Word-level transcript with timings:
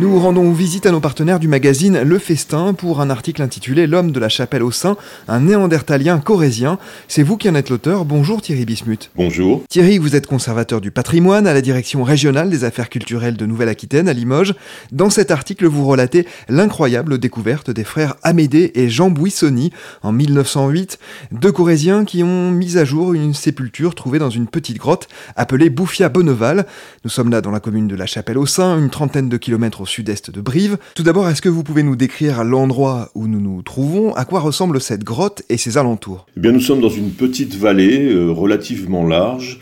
Nous 0.00 0.16
rendons 0.16 0.52
visite 0.52 0.86
à 0.86 0.92
nos 0.92 1.00
partenaires 1.00 1.40
du 1.40 1.48
magazine 1.48 2.02
Le 2.02 2.20
Festin 2.20 2.72
pour 2.72 3.00
un 3.00 3.10
article 3.10 3.42
intitulé 3.42 3.88
L'homme 3.88 4.12
de 4.12 4.20
la 4.20 4.28
chapelle 4.28 4.62
au 4.62 4.70
sein, 4.70 4.96
un 5.26 5.40
néandertalien 5.40 6.20
corésien. 6.20 6.78
C'est 7.08 7.24
vous 7.24 7.36
qui 7.36 7.50
en 7.50 7.56
êtes 7.56 7.68
l'auteur. 7.68 8.04
Bonjour 8.04 8.40
Thierry 8.40 8.64
Bismuth. 8.64 9.10
Bonjour. 9.16 9.64
Thierry, 9.68 9.98
vous 9.98 10.14
êtes 10.14 10.28
conservateur 10.28 10.80
du 10.80 10.92
patrimoine 10.92 11.48
à 11.48 11.52
la 11.52 11.60
direction 11.62 12.04
régionale 12.04 12.48
des 12.48 12.62
affaires 12.62 12.90
culturelles 12.90 13.36
de 13.36 13.44
Nouvelle-Aquitaine 13.44 14.08
à 14.08 14.12
Limoges. 14.12 14.54
Dans 14.92 15.10
cet 15.10 15.32
article, 15.32 15.66
vous 15.66 15.84
relatez 15.84 16.28
l'incroyable 16.48 17.18
découverte 17.18 17.72
des 17.72 17.82
frères 17.82 18.14
Amédée 18.22 18.70
et 18.76 18.88
Jean 18.88 19.10
Bouissoni 19.10 19.72
en 20.04 20.12
1908, 20.12 21.00
deux 21.32 21.50
Corésiens 21.50 22.04
qui 22.04 22.22
ont 22.22 22.52
mis 22.52 22.78
à 22.78 22.84
jour 22.84 23.14
une 23.14 23.34
sépulture 23.34 23.96
trouvée 23.96 24.20
dans 24.20 24.30
une 24.30 24.46
petite 24.46 24.78
grotte 24.78 25.08
appelée 25.34 25.70
Bouffia 25.70 26.08
Bonneval. 26.08 26.66
Nous 27.02 27.10
sommes 27.10 27.32
là 27.32 27.40
dans 27.40 27.50
la 27.50 27.58
commune 27.58 27.88
de 27.88 27.96
la 27.96 28.06
Chapelle 28.06 28.38
au 28.38 28.46
Sein, 28.46 28.78
une 28.78 28.90
trentaine 28.90 29.28
de 29.28 29.36
kilomètres 29.36 29.80
au 29.80 29.87
sud-est 29.88 30.30
de 30.30 30.40
Brive. 30.40 30.78
Tout 30.94 31.02
d'abord, 31.02 31.28
est-ce 31.28 31.42
que 31.42 31.48
vous 31.48 31.64
pouvez 31.64 31.82
nous 31.82 31.96
décrire 31.96 32.44
l'endroit 32.44 33.10
où 33.16 33.26
nous 33.26 33.40
nous 33.40 33.62
trouvons? 33.62 34.14
À 34.14 34.24
quoi 34.24 34.38
ressemble 34.38 34.80
cette 34.80 35.02
grotte 35.02 35.42
et 35.48 35.56
ses 35.56 35.76
alentours? 35.76 36.26
Eh 36.36 36.40
bien, 36.40 36.52
nous 36.52 36.60
sommes 36.60 36.80
dans 36.80 36.88
une 36.88 37.10
petite 37.10 37.56
vallée 37.56 38.12
euh, 38.12 38.30
relativement 38.30 39.04
large, 39.04 39.58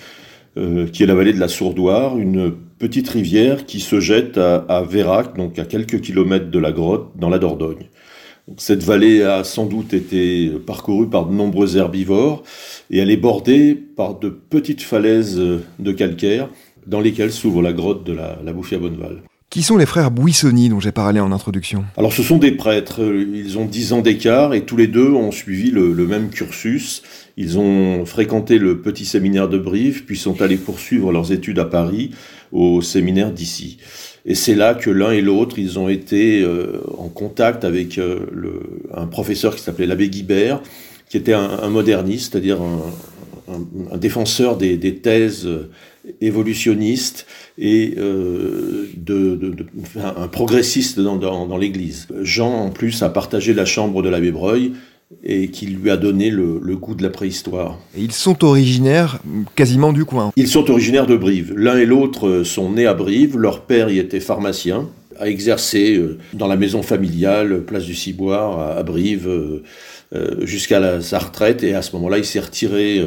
euh, 0.59 0.87
qui 0.87 1.02
est 1.02 1.07
la 1.07 1.15
vallée 1.15 1.33
de 1.33 1.41
la 1.41 1.49
Sourdoire, 1.49 2.19
une 2.19 2.52
petite 2.79 3.09
rivière 3.09 3.65
qui 3.65 3.80
se 3.80 4.01
jette 4.01 4.37
à, 4.37 4.57
à 4.69 4.82
Vérac, 4.82 5.37
donc 5.37 5.59
à 5.59 5.65
quelques 5.65 6.01
kilomètres 6.02 6.51
de 6.51 6.59
la 6.59 6.73
grotte, 6.73 7.13
dans 7.16 7.30
la 7.30 7.38
Dordogne. 7.38 7.88
Cette 8.59 8.85
vallée 8.85 9.23
a 9.23 9.43
sans 9.43 9.66
doute 9.66 9.93
été 9.93 10.51
parcourue 10.65 11.09
par 11.09 11.27
de 11.27 11.35
nombreux 11.35 11.77
herbivores 11.77 12.45
et 12.91 12.99
elle 12.99 13.10
est 13.10 13.16
bordée 13.16 13.74
par 13.74 14.21
de 14.21 14.29
petites 14.29 14.82
falaises 14.82 15.37
de 15.37 15.93
calcaire 15.93 16.49
dans 16.87 17.01
lesquelles 17.01 17.32
s'ouvre 17.32 17.60
la 17.60 17.73
grotte 17.73 18.04
de 18.04 18.13
la, 18.13 18.38
la 18.45 18.52
Bouffia 18.52 18.79
Bonneval. 18.79 19.23
Qui 19.49 19.63
sont 19.63 19.77
les 19.77 19.87
frères 19.87 20.11
Bouissoni 20.11 20.69
dont 20.69 20.80
j'ai 20.80 20.93
parlé 20.93 21.21
en 21.21 21.30
introduction 21.30 21.85
Alors 21.97 22.13
ce 22.13 22.23
sont 22.23 22.37
des 22.37 22.51
prêtres, 22.51 23.01
ils 23.01 23.59
ont 23.59 23.65
10 23.65 23.93
ans 23.93 24.03
d'écart 24.03 24.55
et 24.55 24.65
tous 24.65 24.77
les 24.77 24.88
deux 24.88 25.11
ont 25.13 25.30
suivi 25.30 25.71
le, 25.71 25.95
même 26.07 26.30
cursus. 26.30 27.03
Ils 27.37 27.59
ont 27.59 28.05
fréquenté 28.05 28.59
le 28.59 28.80
petit 28.83 29.05
séminaire 29.05 29.49
de 29.49 29.57
Brive, 29.57 30.05
puis 30.05 30.16
sont 30.16 30.43
allés 30.43 30.57
poursuivre 30.57 31.13
leurs 31.13 31.33
études 31.33 31.61
à 31.61 31.65
Paris, 31.65 32.11
au 32.51 32.83
séminaire 32.83 33.30
d'ici. 33.30 33.79
Et 34.27 34.35
c'est 34.35 34.57
là 34.57 34.75
que 34.75 34.91
l'un 34.91 35.13
et 35.13 35.21
l'autre, 35.21 35.59
ils 35.59 35.79
ont 35.79 35.88
été 35.88 36.43
euh, 36.43 36.81
en 36.99 37.09
contact 37.09 37.65
avec 37.65 37.99
euh, 37.99 38.27
un 38.93 39.07
professeur 39.07 39.55
qui 39.55 39.63
s'appelait 39.63 39.87
l'abbé 39.87 40.09
Guibert, 40.09 40.60
qui 41.09 41.16
était 41.16 41.35
un, 41.35 41.69
moderniste, 41.69 42.33
c'est-à-dire 42.33 42.59
un, 42.60 43.97
défenseur 43.97 44.57
des 44.57 44.97
thèses 44.97 45.49
évolutionniste 46.21 47.26
et 47.59 47.95
euh, 47.99 48.88
de, 48.96 49.37
de, 49.37 49.51
de, 49.51 49.66
un 50.16 50.29
progressiste 50.29 51.01
dans, 51.01 51.16
dans, 51.16 51.46
dans 51.46 51.59
l'Église. 51.59 52.09
Jean, 52.23 52.52
en 52.52 52.71
plus, 52.71 53.02
a 53.02 53.09
partagé 53.09 53.54
la 53.54 53.65
chambre 53.65 54.02
de 54.02 54.09
l'abbé 54.09 54.30
Breuil 54.30 54.73
et 55.23 55.48
qui 55.48 55.66
lui 55.66 55.90
a 55.90 55.96
donné 55.96 56.30
le, 56.30 56.60
le, 56.63 56.76
goût 56.76 56.95
de 56.95 57.02
la 57.02 57.10
préhistoire. 57.10 57.79
Et 57.96 58.02
ils 58.02 58.13
sont 58.13 58.45
originaires 58.45 59.21
quasiment 59.54 59.93
du 59.93 60.04
coin. 60.04 60.32
Ils 60.37 60.48
sont 60.48 60.68
originaires 60.71 61.07
de 61.07 61.16
Brive. 61.16 61.54
L'un 61.57 61.79
et 61.79 61.87
l'autre 61.87 62.43
sont 62.43 62.73
nés 62.73 62.87
à 62.87 62.95
Brive. 62.95 63.38
Leur 63.38 63.63
père 63.63 63.88
y 63.88 63.98
était 63.98 64.20
pharmacien, 64.20 64.88
a 65.19 65.28
exercé 65.28 65.97
euh, 65.97 66.19
dans 66.32 66.48
la 66.48 66.56
maison 66.56 66.82
familiale, 66.82 67.62
place 67.62 67.84
du 67.84 67.94
Ciboire, 67.94 68.76
à 68.76 68.82
Brive, 68.82 69.28
euh, 69.28 69.62
jusqu'à 70.44 71.00
sa 71.00 71.20
retraite. 71.20 71.62
Et 71.62 71.75
à 71.75 71.82
ce 71.82 71.92
moment-là, 71.92 72.19
il 72.19 72.25
s'est 72.25 72.41
retiré 72.41 73.04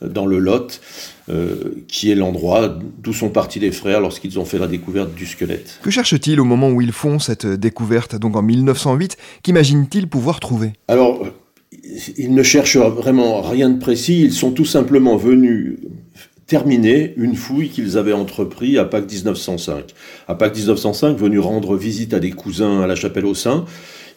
dans 0.00 0.26
le 0.26 0.38
Lot. 0.38 0.80
Euh, 1.28 1.84
qui 1.86 2.10
est 2.10 2.16
l'endroit 2.16 2.76
d'où 2.98 3.12
sont 3.12 3.28
partis 3.28 3.60
les 3.60 3.70
frères 3.70 4.00
lorsqu'ils 4.00 4.40
ont 4.40 4.44
fait 4.44 4.58
la 4.58 4.66
découverte 4.66 5.14
du 5.14 5.24
squelette. 5.24 5.78
Que 5.80 5.90
cherchent-ils 5.90 6.40
au 6.40 6.44
moment 6.44 6.68
où 6.68 6.80
ils 6.80 6.90
font 6.90 7.20
cette 7.20 7.46
découverte, 7.46 8.16
donc 8.16 8.34
en 8.34 8.42
1908 8.42 9.16
Qu'imaginent-ils 9.44 10.08
pouvoir 10.08 10.40
trouver? 10.40 10.72
Alors, 10.88 11.24
ils 12.16 12.34
ne 12.34 12.42
cherchent 12.42 12.76
vraiment 12.76 13.40
rien 13.40 13.70
de 13.70 13.78
précis, 13.78 14.20
ils 14.20 14.32
sont 14.32 14.50
tout 14.50 14.64
simplement 14.64 15.16
venus 15.16 15.78
terminer 16.46 17.14
une 17.16 17.36
fouille 17.36 17.68
qu'ils 17.68 17.96
avaient 17.96 18.12
entrepris 18.12 18.76
à 18.76 18.84
Pâques 18.84 19.10
1905. 19.10 19.84
À 20.28 20.34
Pâques 20.34 20.56
1905, 20.56 21.16
venus 21.16 21.40
rendre 21.40 21.76
visite 21.76 22.14
à 22.14 22.20
des 22.20 22.32
cousins 22.32 22.82
à 22.82 22.86
la 22.86 22.96
chapelle 22.96 23.26
au 23.26 23.34
sein, 23.34 23.64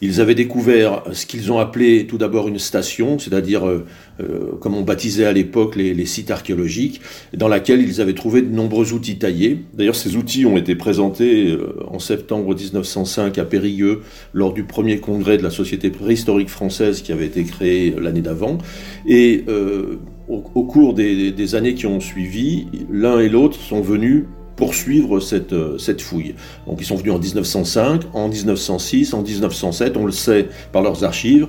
ils 0.00 0.20
avaient 0.20 0.34
découvert 0.34 1.02
ce 1.12 1.26
qu'ils 1.26 1.52
ont 1.52 1.58
appelé 1.58 2.06
tout 2.06 2.18
d'abord 2.18 2.48
une 2.48 2.58
station, 2.58 3.18
c'est-à-dire, 3.18 3.66
euh, 3.66 3.84
euh, 4.20 4.52
comme 4.60 4.74
on 4.74 4.82
baptisait 4.82 5.24
à 5.24 5.32
l'époque 5.32 5.76
les, 5.76 6.06
sites 6.06 6.30
archéologiques, 6.30 7.00
dans 7.34 7.48
laquelle 7.48 7.80
ils 7.80 8.00
avaient 8.00 8.14
trouvé 8.14 8.42
de 8.42 8.54
nombreux 8.54 8.92
outils 8.92 9.18
taillés. 9.18 9.64
D'ailleurs, 9.74 9.96
ces 9.96 10.16
outils 10.16 10.46
ont 10.46 10.56
été 10.56 10.74
présentés 10.74 11.50
euh, 11.50 11.74
en 11.88 11.98
septembre 11.98 12.54
1905 12.54 13.38
à 13.38 13.44
Périgueux 13.44 14.02
lors 14.32 14.52
du 14.52 14.64
premier 14.64 14.98
congrès 14.98 15.38
de 15.38 15.42
la 15.42 15.50
Société 15.50 15.90
préhistorique 15.90 16.48
française 16.48 17.02
qui 17.02 17.12
avait 17.12 17.26
été 17.26 17.44
créé 17.44 17.94
l'année 18.00 18.22
d'avant. 18.22 18.58
Et 19.06 19.44
euh, 19.48 19.98
au, 20.28 20.44
au, 20.54 20.64
cours 20.64 20.94
des 20.94 21.54
années 21.54 21.74
qui 21.74 21.86
ont 21.86 22.00
suivi, 22.00 22.66
l'un 22.90 23.20
et 23.20 23.28
l'autre 23.28 23.60
sont 23.60 23.80
venus 23.80 24.24
poursuivre 24.56 25.20
cette, 25.20 25.54
cette 25.78 26.00
fouille. 26.00 26.34
Donc 26.66 26.78
ils 26.80 26.86
sont 26.86 26.96
venus 26.96 27.12
en 27.12 27.18
1905, 27.18 28.02
en 28.14 28.28
1906, 28.28 29.14
en 29.14 29.22
1907, 29.22 29.96
on 29.96 30.06
le 30.06 30.12
sait 30.12 30.48
par 30.72 30.82
leurs 30.82 31.04
archives. 31.04 31.46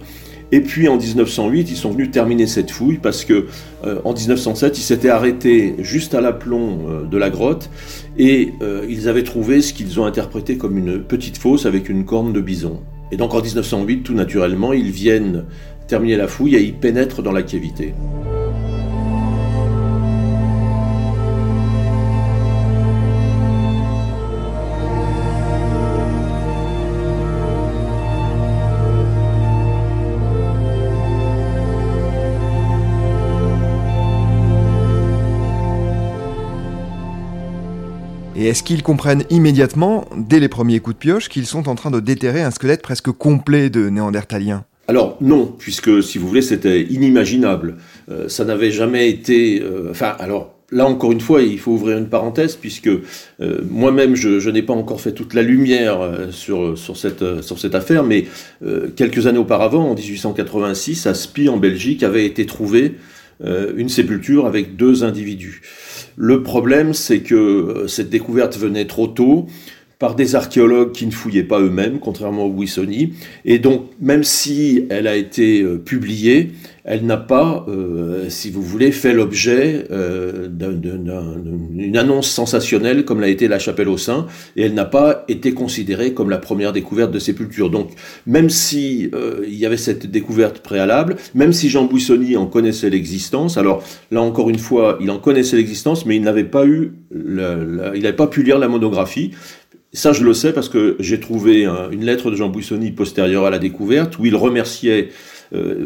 Et 0.51 0.61
puis 0.61 0.87
en 0.87 0.97
1908, 0.97 1.69
ils 1.69 1.75
sont 1.75 1.91
venus 1.91 2.09
terminer 2.11 2.47
cette 2.47 2.71
fouille 2.71 2.99
parce 2.99 3.25
que 3.25 3.47
euh, 3.85 3.99
en 4.05 4.13
1907, 4.13 4.77
ils 4.77 4.81
s'étaient 4.81 5.09
arrêtés 5.09 5.75
juste 5.79 6.13
à 6.13 6.21
l'aplomb 6.21 6.79
euh, 6.87 7.03
de 7.03 7.17
la 7.17 7.29
grotte 7.29 7.69
et 8.17 8.53
euh, 8.61 8.85
ils 8.87 9.09
avaient 9.09 9.23
trouvé 9.23 9.61
ce 9.61 9.73
qu'ils 9.73 9.99
ont 9.99 10.05
interprété 10.05 10.57
comme 10.57 10.77
une 10.77 11.03
petite 11.03 11.37
fosse 11.37 11.65
avec 11.65 11.89
une 11.89 12.05
corne 12.05 12.31
de 12.31 12.39
bison. 12.39 12.79
Et 13.11 13.17
donc 13.17 13.33
en 13.33 13.41
1908, 13.41 14.03
tout 14.03 14.13
naturellement, 14.13 14.71
ils 14.71 14.91
viennent 14.91 15.45
terminer 15.87 16.15
la 16.15 16.27
fouille 16.27 16.55
et 16.55 16.61
ils 16.61 16.75
pénètrent 16.75 17.21
dans 17.21 17.31
la 17.31 17.43
cavité. 17.43 17.93
Est-ce 38.47 38.63
qu'ils 38.63 38.81
comprennent 38.81 39.25
immédiatement, 39.29 40.05
dès 40.15 40.39
les 40.39 40.47
premiers 40.47 40.79
coups 40.79 40.95
de 40.95 40.99
pioche, 40.99 41.27
qu'ils 41.27 41.45
sont 41.45 41.67
en 41.67 41.75
train 41.75 41.91
de 41.91 41.99
déterrer 41.99 42.41
un 42.41 42.51
squelette 42.51 42.81
presque 42.81 43.11
complet 43.11 43.69
de 43.69 43.89
néandertaliens 43.89 44.63
alors 44.89 45.17
non, 45.19 45.47
puisque 45.47 46.01
si 46.01 46.17
vous 46.17 46.29
voulez, 46.29 46.41
c'était 46.41 46.81
inimaginable. 46.81 47.75
Euh, 48.09 48.29
ça 48.29 48.45
n'avait 48.45 48.71
jamais 48.71 49.09
été... 49.09 49.61
Euh, 49.61 49.89
enfin, 49.91 50.15
alors 50.17 50.55
là 50.71 50.85
encore 50.85 51.11
une 51.11 51.19
fois, 51.19 51.41
il 51.41 51.59
faut 51.59 51.71
ouvrir 51.71 51.97
une 51.97 52.07
parenthèse, 52.07 52.55
puisque 52.55 52.87
euh, 52.87 53.01
moi-même, 53.69 54.15
je, 54.15 54.49
n'ai 54.49 54.61
pas 54.61 54.71
encore 54.71 55.01
fait 55.01 55.11
toute 55.11 55.33
la 55.33 55.41
lumière 55.41 55.99
sur, 56.31 56.77
sur 56.77 56.95
cette 56.95 57.75
affaire, 57.75 58.05
mais 58.05 58.27
quelques 58.95 59.27
années 59.27 59.39
auparavant, 59.39 59.89
en 59.89 59.93
1886, 59.93 61.05
à 61.05 61.13
Spie, 61.13 61.49
en 61.49 61.57
Belgique, 61.57 62.01
avait 62.01 62.25
été 62.25 62.45
trouvée 62.45 62.95
une 63.43 63.89
sépulture 63.89 64.45
avec 64.45 64.77
deux 64.77 65.03
individus. 65.03 65.61
Le 66.17 66.41
problème, 66.41 66.93
c'est 66.93 67.19
que 67.19 67.85
cette 67.87 68.09
découverte 68.09 68.57
venait 68.57 68.85
trop 68.85 69.07
tôt, 69.07 69.45
par 69.99 70.15
des 70.15 70.35
archéologues 70.35 70.91
qui 70.91 71.05
ne 71.07 71.11
fouillaient 71.11 71.43
pas 71.43 71.59
eux-mêmes, 71.59 71.99
contrairement 71.99 72.45
au 72.45 72.51
Wissoni. 72.51 73.13
Et 73.45 73.57
donc, 73.57 73.85
même 73.99 74.23
si 74.23 74.85
elle 74.89 75.07
a 75.07 75.15
été 75.15 75.61
euh, 75.61 75.77
publiée, 75.77 76.51
elle 76.87 77.05
n'a 77.05 77.17
pas, 77.17 77.65
euh, 77.67 78.29
si 78.29 78.49
vous 78.49 78.61
voulez, 78.61 78.93
fait 78.93 79.13
l'objet 79.13 79.85
euh, 79.91 80.47
d'une 80.47 81.97
annonce 81.97 82.29
sensationnelle 82.29 83.03
comme 83.03 83.19
l'a 83.19 83.27
été 83.27 83.49
la 83.49 83.59
chapelle 83.59 83.89
au 83.89 83.97
sein, 83.97 84.25
et 84.55 84.63
elle 84.63 84.73
n'a 84.73 84.85
pas 84.85 85.25
été 85.27 85.53
considérée 85.53 86.13
comme 86.13 86.29
la 86.29 86.37
première 86.37 86.71
découverte 86.71 87.11
de 87.11 87.19
sépulture. 87.19 87.69
Donc, 87.69 87.89
même 88.25 88.49
si 88.49 89.09
euh, 89.13 89.43
il 89.45 89.55
y 89.55 89.65
avait 89.65 89.75
cette 89.75 90.09
découverte 90.09 90.59
préalable, 90.59 91.17
même 91.35 91.51
si 91.51 91.67
Jean 91.67 91.83
Bouissoni 91.83 92.37
en 92.37 92.45
connaissait 92.45 92.89
l'existence, 92.89 93.57
alors 93.57 93.83
là 94.09 94.21
encore 94.21 94.49
une 94.49 94.59
fois, 94.59 94.97
il 95.01 95.11
en 95.11 95.19
connaissait 95.19 95.57
l'existence, 95.57 96.05
mais 96.05 96.15
il 96.15 96.21
n'avait 96.21 96.45
pas 96.45 96.65
eu, 96.65 96.93
il 97.13 97.35
n'avait 97.35 98.13
pas 98.13 98.27
pu 98.27 98.43
lire 98.43 98.59
la 98.59 98.69
monographie, 98.69 99.31
ça, 99.93 100.13
je 100.13 100.23
le 100.23 100.33
sais 100.33 100.53
parce 100.53 100.69
que 100.69 100.95
j'ai 100.99 101.19
trouvé 101.19 101.65
un, 101.65 101.89
une 101.91 102.05
lettre 102.05 102.29
de 102.29 102.35
Jean 102.35 102.49
Bouissoni 102.49 102.91
postérieure 102.91 103.45
à 103.45 103.49
la 103.49 103.57
découverte 103.57 104.19
où 104.19 104.25
il 104.25 104.35
remerciait 104.35 105.09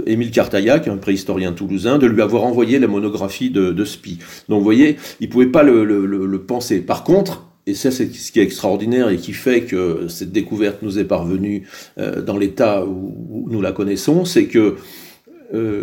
Émile 0.06 0.32
Cartaillac, 0.32 0.88
un 0.88 0.98
préhistorien 0.98 1.54
toulousain, 1.54 1.98
de 1.98 2.08
lui 2.08 2.22
avoir 2.22 2.44
envoyé 2.44 2.80
la 2.80 2.88
monographie 2.88 3.50
de, 3.50 3.72
de 3.72 3.86
Spie. 3.86 4.20
Donc 4.50 4.60
vous 4.60 4.64
voyez, 4.64 4.98
il 5.20 5.28
ne 5.28 5.32
pouvait 5.32 5.48
pas 5.48 5.64
le, 5.64 6.44
penser. 6.46 6.82
Par 6.82 7.04
contre, 7.04 7.46
et 7.68 7.74
ça 7.74 7.92
c'est 7.92 8.12
ce 8.14 8.32
qui 8.32 8.40
est 8.40 8.44
extraordinaire 8.44 9.10
et 9.10 9.18
qui 9.18 9.34
fait 9.34 9.62
que 9.62 10.08
cette 10.08 10.32
découverte 10.32 10.82
nous 10.82 10.98
est 10.98 11.06
parvenue 11.06 11.68
dans 11.98 12.38
l'état 12.38 12.86
où, 12.86 13.48
nous 13.50 13.62
la 13.62 13.72
connaissons, 13.72 14.26
c'est 14.26 14.46
que 14.46 14.76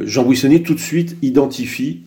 Jean 0.04 0.24
Buissonnier 0.24 0.62
tout 0.62 0.74
de 0.74 0.80
suite 0.80 1.16
identifie 1.22 2.02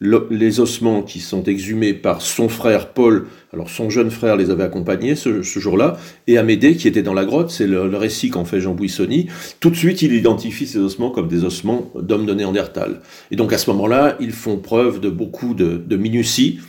les 0.00 0.60
ossements 0.60 1.02
qui 1.02 1.20
sont 1.20 1.44
exhumés 1.44 1.92
par 1.92 2.22
son 2.22 2.48
frère 2.48 2.92
Paul, 2.94 3.26
alors 3.52 3.68
son 3.68 3.90
jeune 3.90 4.10
frère 4.10 4.36
les 4.36 4.48
avait 4.48 4.62
accompagnés 4.62 5.14
ce, 5.14 5.42
jour-là, 5.42 5.98
et 6.26 6.38
Amédée 6.38 6.76
qui 6.76 6.88
était 6.88 7.02
dans 7.02 7.12
la 7.12 7.26
grotte, 7.26 7.50
c'est 7.50 7.66
le, 7.66 7.82
récit 7.96 8.30
qu'en 8.30 8.46
fait 8.46 8.60
Jean 8.60 8.74
Buissonny, 8.74 9.26
tout 9.60 9.68
de 9.68 9.76
suite 9.76 10.00
il 10.00 10.14
identifie 10.14 10.66
ces 10.66 10.78
ossements 10.78 11.10
comme 11.10 11.28
des 11.28 11.44
ossements 11.44 11.90
d'hommes 12.00 12.24
de 12.24 12.32
Néandertal. 12.32 13.02
Et 13.30 13.36
donc 13.36 13.52
à 13.52 13.58
ce 13.58 13.68
moment-là, 13.70 14.16
ils 14.20 14.32
font 14.32 14.56
preuve 14.56 15.00
de 15.00 15.10
beaucoup 15.10 15.52
de, 15.52 15.96
minutie, 15.96 16.60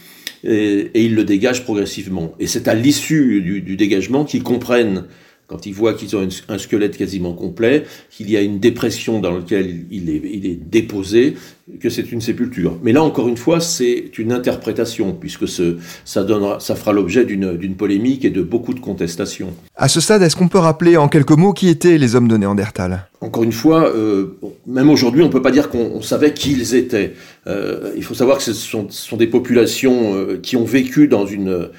et, 0.44 0.92
ils 0.96 1.16
le 1.16 1.24
dégagent 1.24 1.64
progressivement. 1.64 2.34
Et 2.40 2.48
c'est 2.48 2.68
à 2.68 2.74
l'issue 2.74 3.42
du 3.42 3.78
dégagement 3.78 4.26
qu'ils 4.26 4.44
comprennent 4.44 5.06
quand 5.52 5.66
ils 5.66 5.74
voient 5.74 5.94
qu'ils 5.94 6.16
ont 6.16 6.26
un 6.48 6.58
squelette 6.58 6.96
quasiment 6.96 7.34
complet, 7.34 7.84
qu'il 8.10 8.32
y 8.32 8.38
a 8.38 8.42
une 8.42 8.60
dépression 8.60 9.20
dans 9.20 9.36
laquelle 9.36 9.86
il 9.92 10.10
est, 10.10 10.22
il 10.24 10.46
est 10.46 10.56
déposé, 10.56 11.36
que 11.80 11.90
c'est 11.90 12.12
une 12.12 12.22
sépulture. 12.22 12.78
Mais 12.84 12.94
là, 12.94 13.04
encore 13.04 13.28
une 13.28 13.38
fois, 13.38 13.60
c'est 13.60 14.18
une 14.18 14.32
interprétation, 14.32 15.14
puisque 15.14 15.48
ce, 15.48 15.78
ça, 16.06 16.24
donnera, 16.24 16.60
ça 16.60 16.76
fera 16.76 16.94
l'objet 16.94 17.26
d'une 17.26 17.76
polémique 17.76 18.24
et 18.24 18.30
de 18.30 18.42
beaucoup 18.42 18.74
de 18.74 18.80
contestations. 18.80 19.54
À 19.76 19.90
ce 19.90 20.00
stade, 20.00 20.22
est-ce 20.22 20.36
qu'on 20.36 20.48
peut 20.48 20.58
rappeler 20.58 20.96
en 20.96 21.10
quelques 21.10 21.32
mots 21.32 21.54
qui 21.54 21.68
étaient 21.68 21.98
les 21.98 22.16
hommes 22.16 22.28
de 22.28 22.38
Néandertal? 22.38 23.08
Encore 23.20 23.44
une 23.44 23.52
fois, 23.52 23.90
euh, 23.90 24.38
même 24.66 24.90
aujourd'hui, 24.90 25.22
on 25.22 25.28
ne 25.28 25.32
peut 25.32 25.42
pas 25.42 25.52
dire 25.52 25.70
qu'on 25.70 26.02
savait 26.02 26.34
qui 26.34 26.54
ils 26.54 26.76
étaient. 26.76 27.14
Euh, 27.48 27.92
il 27.96 28.04
faut 28.04 28.16
savoir 28.16 28.38
que 28.38 28.44
ce 28.44 28.54
sont, 28.54 28.88
ce 28.90 29.10
sont 29.10 29.18
des 29.18 29.28
populations 29.28 30.16
euh, 30.16 30.40
qui 30.42 30.56
ont 30.56 30.66
vécu 30.66 31.08
dans 31.08 31.26
une 31.26 31.70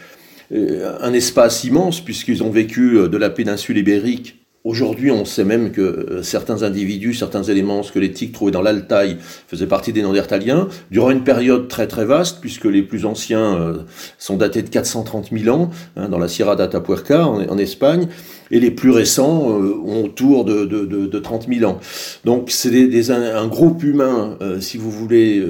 un 0.53 1.13
espace 1.13 1.65
immense, 1.65 2.01
puisqu'ils 2.01 2.43
ont 2.43 2.51
vécu 2.51 2.99
euh, 2.99 3.09
de 3.09 3.17
la 3.17 3.31
péninsule 3.31 3.79
ibérique 3.79 4.42
Aujourd'hui, 4.65 5.11
on 5.11 5.25
sait 5.25 5.45
même 5.45 5.73
que 5.73 5.81
euh, 5.81 6.23
certains 6.23 6.63
individus, 6.63 7.15
certains 7.15 7.43
éléments 7.43 7.83
squelettiques 7.83 8.31
trouvés 8.31 8.53
dans 8.53 8.63
l'Altaï 8.63 9.17
faisaient 9.49 9.67
partie 9.67 9.93
des 9.93 10.03
Néandertaliens, 10.03 10.69
durant 10.93 11.11
une 11.11 11.25
période 11.25 11.67
très 11.67 11.89
très 11.89 12.05
vaste, 12.05 12.39
puisque 12.41 12.67
les 12.67 12.83
plus 12.83 13.05
anciens 13.05 13.75
sont 14.19 14.37
datés 14.37 14.63
de 14.63 14.69
430 14.69 15.31
000 15.37 15.57
ans, 15.57 15.71
hein, 15.97 16.09
dans 16.09 16.19
la 16.19 16.29
Sierra 16.29 16.55
d'Atapuerca, 16.55 17.27
en, 17.27 17.59
Espagne, 17.59 18.07
et 18.53 18.61
les 18.61 18.71
plus 18.71 18.91
récents 18.91 19.49
ont 19.49 20.05
autour 20.05 20.45
de, 20.45 20.65
de, 20.65 20.85
de, 20.85 21.19
30 21.19 21.49
000 21.49 21.69
ans. 21.69 21.81
Donc 22.25 22.51
c'est 22.51 22.71
des, 22.71 23.11
un, 23.11 23.47
groupe 23.49 23.83
humain, 23.83 24.39
si 24.61 24.79
vous 24.79 24.91
voulez, 24.91 25.45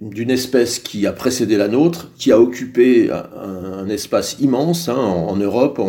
d'une 0.00 0.30
espèce 0.30 0.78
qui 0.78 1.06
a 1.06 1.12
précédé 1.12 1.56
la 1.56 1.68
nôtre, 1.68 2.10
qui 2.18 2.32
a 2.32 2.40
occupé 2.40 3.10
un, 3.10 3.88
espace 3.88 4.36
immense 4.40 4.88
hein, 4.88 4.96
en, 4.96 5.36
Europe, 5.36 5.80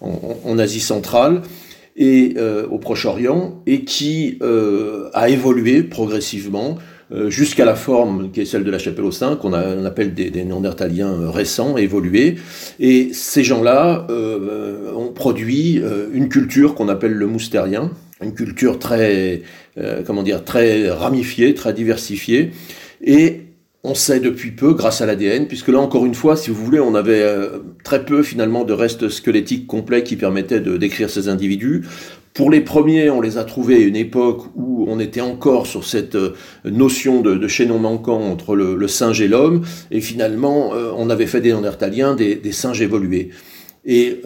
en, 0.00 0.58
Asie 0.58 0.80
centrale 0.80 1.42
et 1.96 2.34
euh, 2.36 2.66
au 2.68 2.78
Proche-Orient, 2.78 3.62
et 3.66 3.84
qui 3.84 4.38
euh, 4.42 5.10
a 5.14 5.28
évolué 5.28 5.82
progressivement 5.82 6.76
euh, 7.12 7.30
jusqu'à 7.30 7.64
la 7.64 7.76
forme 7.76 8.30
qui 8.32 8.40
est 8.40 8.44
celle 8.44 8.64
de 8.64 8.70
la 8.70 8.78
chapelle 8.78 9.04
au 9.04 9.12
sein, 9.12 9.36
qu'on 9.36 9.52
appelle 9.52 10.14
des, 10.14 10.30
néandertaliens 10.30 11.30
récents, 11.30 11.76
évolués. 11.76 12.36
Et 12.80 13.10
ces 13.12 13.44
gens-là 13.44 14.06
ont 14.96 15.12
produit 15.12 15.80
une 16.12 16.28
culture 16.28 16.74
qu'on 16.74 16.88
appelle 16.88 17.12
le 17.12 17.26
moustérien, 17.26 17.90
une 18.22 18.34
culture 18.34 18.78
très, 18.78 19.42
comment 20.06 20.22
dire, 20.22 20.44
très 20.44 20.90
ramifiée, 20.90 21.54
très 21.54 21.74
diversifiée. 21.74 22.52
Et 23.02 23.42
on 23.84 23.94
sait 23.94 24.18
depuis 24.18 24.50
peu, 24.50 24.72
grâce 24.72 25.02
à 25.02 25.06
l'ADN, 25.06 25.46
puisque 25.46 25.68
là 25.68 25.78
encore 25.78 26.06
une 26.06 26.14
fois, 26.14 26.36
si 26.36 26.50
vous 26.50 26.64
voulez, 26.64 26.80
on 26.80 26.94
avait 26.94 27.22
euh, 27.22 27.58
très 27.84 28.04
peu 28.04 28.22
finalement 28.22 28.64
de 28.64 28.72
restes 28.72 29.10
squelettiques 29.10 29.66
complets 29.66 30.02
qui 30.02 30.16
permettaient 30.16 30.60
de 30.60 30.78
décrire 30.78 31.10
ces 31.10 31.28
individus. 31.28 31.84
Pour 32.32 32.50
les 32.50 32.62
premiers, 32.62 33.10
on 33.10 33.20
les 33.20 33.36
a 33.38 33.44
trouvés 33.44 33.76
à 33.76 33.86
une 33.86 33.94
époque 33.94 34.46
où 34.56 34.86
on 34.88 34.98
était 34.98 35.20
encore 35.20 35.66
sur 35.66 35.84
cette 35.84 36.14
euh, 36.16 36.34
notion 36.64 37.20
de, 37.20 37.46
chaînon 37.46 37.78
manquant 37.78 38.22
entre 38.22 38.56
le, 38.56 38.88
singe 38.88 39.20
et 39.20 39.28
l'homme, 39.28 39.62
et 39.90 40.00
finalement, 40.00 40.74
euh, 40.74 40.90
on 40.96 41.10
avait 41.10 41.26
fait 41.26 41.42
des 41.42 41.50
Néandertaliens 41.50 42.14
des, 42.14 42.52
singes 42.52 42.80
évolués. 42.80 43.30
Et 43.86 44.22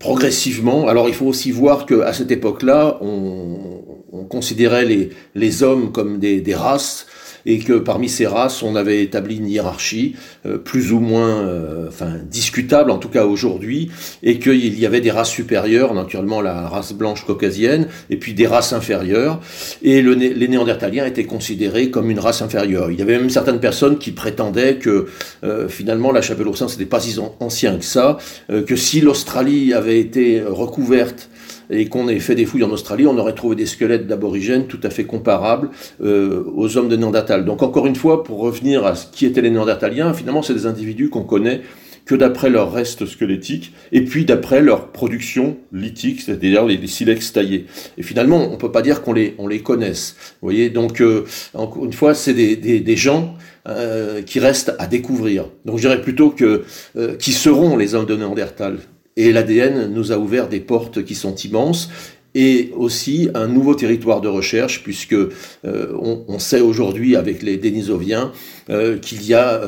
progressivement, 0.00 0.88
alors 0.88 1.08
il 1.08 1.14
faut 1.14 1.26
aussi 1.26 1.52
voir 1.52 1.86
qu'à 1.86 2.12
cette 2.12 2.32
époque-là, 2.32 2.98
on, 3.00 3.84
considérait 4.28 4.84
les, 4.84 5.10
les 5.36 5.62
hommes 5.62 5.92
comme 5.92 6.18
des, 6.18 6.40
des 6.40 6.54
races 6.54 7.06
et 7.46 7.60
que 7.60 7.74
parmi 7.74 8.08
ces 8.08 8.26
races, 8.26 8.62
on 8.62 8.74
avait 8.74 9.02
établi 9.02 9.36
une 9.36 9.48
hiérarchie 9.48 10.16
euh, 10.44 10.58
plus 10.58 10.92
ou 10.92 10.98
moins 10.98 11.42
euh, 11.46 11.86
enfin, 11.88 12.16
discutable, 12.28 12.90
en 12.90 12.98
tout 12.98 13.08
cas 13.08 13.24
aujourd'hui, 13.24 13.90
et 14.22 14.40
qu'il 14.40 14.78
y 14.78 14.84
avait 14.84 15.00
des 15.00 15.12
races 15.12 15.30
supérieures, 15.30 15.94
naturellement 15.94 16.40
la 16.40 16.68
race 16.68 16.92
blanche 16.92 17.24
caucasienne, 17.24 17.86
et 18.10 18.16
puis 18.16 18.34
des 18.34 18.48
races 18.48 18.72
inférieures, 18.72 19.40
et 19.82 20.02
le, 20.02 20.14
les 20.14 20.48
Néandertaliens 20.48 21.06
étaient 21.06 21.24
considérés 21.24 21.90
comme 21.90 22.10
une 22.10 22.18
race 22.18 22.42
inférieure. 22.42 22.90
Il 22.90 22.98
y 22.98 23.02
avait 23.02 23.18
même 23.18 23.30
certaines 23.30 23.60
personnes 23.60 23.98
qui 23.98 24.10
prétendaient 24.10 24.76
que 24.76 25.06
euh, 25.44 25.68
finalement 25.68 26.10
la 26.10 26.22
chapelle 26.22 26.48
au 26.48 26.54
sein, 26.56 26.66
c'était 26.66 26.84
pas 26.84 27.00
si 27.00 27.16
ancien 27.38 27.78
que 27.78 27.84
ça, 27.84 28.18
que 28.48 28.74
si 28.74 28.95
l'Australie 29.00 29.72
avait 29.72 30.00
été 30.00 30.42
recouverte 30.42 31.30
et 31.70 31.88
qu'on 31.88 32.08
ait 32.08 32.20
fait 32.20 32.34
des 32.34 32.44
fouilles 32.44 32.64
en 32.64 32.70
Australie, 32.70 33.06
on 33.06 33.18
aurait 33.18 33.34
trouvé 33.34 33.56
des 33.56 33.66
squelettes 33.66 34.06
d'aborigènes 34.06 34.66
tout 34.66 34.80
à 34.82 34.90
fait 34.90 35.04
comparables 35.04 35.70
euh, 36.02 36.44
aux 36.54 36.76
hommes 36.76 36.88
de 36.88 36.96
Néandertal. 36.96 37.44
Donc 37.44 37.62
encore 37.62 37.86
une 37.86 37.96
fois, 37.96 38.22
pour 38.22 38.38
revenir 38.38 38.86
à 38.86 38.94
ce 38.94 39.06
qui 39.06 39.26
étaient 39.26 39.42
les 39.42 39.50
Néandertaliens, 39.50 40.14
finalement 40.14 40.42
c'est 40.42 40.54
des 40.54 40.66
individus 40.66 41.08
qu'on 41.08 41.24
connaît 41.24 41.62
que 42.06 42.14
d'après 42.14 42.48
leurs 42.48 42.72
restes 42.72 43.04
squelettiques 43.04 43.72
et 43.92 44.02
puis 44.02 44.24
d'après 44.24 44.62
leur 44.62 44.92
production 44.92 45.58
lithique, 45.72 46.22
c'est-à-dire 46.22 46.64
les, 46.64 46.86
silex 46.86 47.32
taillés. 47.32 47.66
Et 47.98 48.02
finalement, 48.02 48.50
on 48.50 48.56
peut 48.56 48.72
pas 48.72 48.82
dire 48.82 49.02
qu'on 49.02 49.12
les, 49.12 49.34
on 49.38 49.48
les 49.48 49.60
connaisse. 49.60 50.16
Vous 50.40 50.46
voyez, 50.48 50.70
donc 50.70 51.02
euh, 51.02 51.24
encore 51.52 51.84
une 51.84 51.92
fois, 51.92 52.14
c'est 52.14 52.32
des, 52.32 52.56
des, 52.56 52.80
des, 52.80 52.96
gens 52.96 53.34
euh, 53.68 54.22
qui 54.22 54.38
restent 54.38 54.74
à 54.78 54.86
découvrir. 54.86 55.50
Donc 55.64 55.76
je 55.76 55.82
dirais 55.82 56.00
plutôt 56.00 56.30
que 56.30 56.62
euh, 56.96 57.16
qui 57.16 57.32
seront 57.32 57.76
les 57.76 57.94
hommes 57.94 58.06
de 58.06 58.16
Néandertal. 58.16 58.78
Et 59.18 59.32
l'ADN 59.32 59.92
nous 59.92 60.12
a 60.12 60.18
ouvert 60.18 60.48
des 60.48 60.60
portes 60.60 61.02
qui 61.02 61.14
sont 61.14 61.34
immenses 61.34 61.88
et 62.36 62.70
aussi 62.76 63.30
un 63.34 63.48
nouveau 63.48 63.74
territoire 63.74 64.20
de 64.20 64.28
recherche, 64.28 64.82
puisque 64.82 65.14
euh, 65.14 65.32
on, 65.64 66.38
sait 66.38 66.60
aujourd'hui 66.60 67.16
avec 67.16 67.42
les 67.42 67.56
Denisoviens 67.56 68.30
euh, 68.68 68.98
qu'il 68.98 69.26
y 69.26 69.32
a 69.32 69.62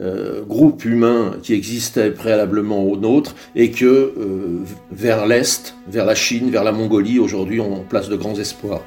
euh, 0.00 0.42
d'autres 0.42 0.46
groupes 0.46 0.84
humains 0.84 1.32
qui 1.42 1.54
existaient 1.54 2.10
préalablement 2.10 2.82
au 2.84 2.96
nôtre 2.96 3.34
et 3.54 3.70
que 3.70 4.12
vers 4.90 5.26
l'Est, 5.26 5.74
vers 5.88 6.04
la 6.04 6.14
Chine, 6.14 6.50
vers 6.50 6.64
la 6.64 6.72
Mongolie, 6.72 7.18
aujourd'hui 7.18 7.60
on 7.60 7.82
place 7.82 8.08
de 8.08 8.16
grands 8.16 8.38
espoirs. 8.38 8.82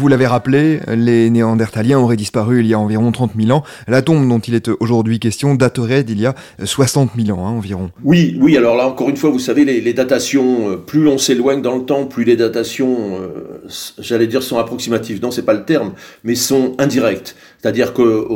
Vous 0.00 0.08
l'avez 0.08 0.26
rappelé, 0.26 0.80
les 0.88 1.28
Néandertaliens 1.28 1.98
auraient 1.98 2.16
disparu 2.16 2.60
il 2.60 2.66
y 2.66 2.72
a 2.72 2.78
environ 2.78 3.12
30 3.12 3.32
000 3.38 3.50
ans. 3.54 3.62
La 3.86 4.00
tombe 4.00 4.26
dont 4.26 4.38
il 4.38 4.54
est 4.54 4.70
aujourd'hui 4.80 5.20
question 5.20 5.54
daterait 5.54 6.04
d'il 6.04 6.18
y 6.18 6.24
a 6.24 6.34
60 6.64 7.10
000 7.22 7.38
ans 7.38 7.46
hein, 7.46 7.50
environ. 7.50 7.90
Oui, 8.02 8.38
oui. 8.40 8.56
Alors 8.56 8.78
là, 8.78 8.88
encore 8.88 9.10
une 9.10 9.18
fois, 9.18 9.28
vous 9.28 9.38
savez, 9.38 9.66
les, 9.66 9.92
datations, 9.92 10.70
euh, 10.70 10.76
plus 10.76 11.06
on 11.06 11.18
s'éloigne 11.18 11.60
dans 11.60 11.76
le 11.76 11.82
temps, 11.82 12.06
plus 12.06 12.24
les 12.24 12.36
datations, 12.36 12.96
euh, 13.20 13.68
j'allais 13.98 14.26
dire, 14.26 14.42
sont 14.42 14.56
approximatives. 14.56 15.20
Non, 15.20 15.30
c'est 15.30 15.44
pas 15.44 15.52
le 15.52 15.66
terme, 15.66 15.92
mais 16.24 16.34
sont 16.34 16.72
indirectes. 16.78 17.36
C'est-à-dire 17.60 17.92
que 17.92 18.26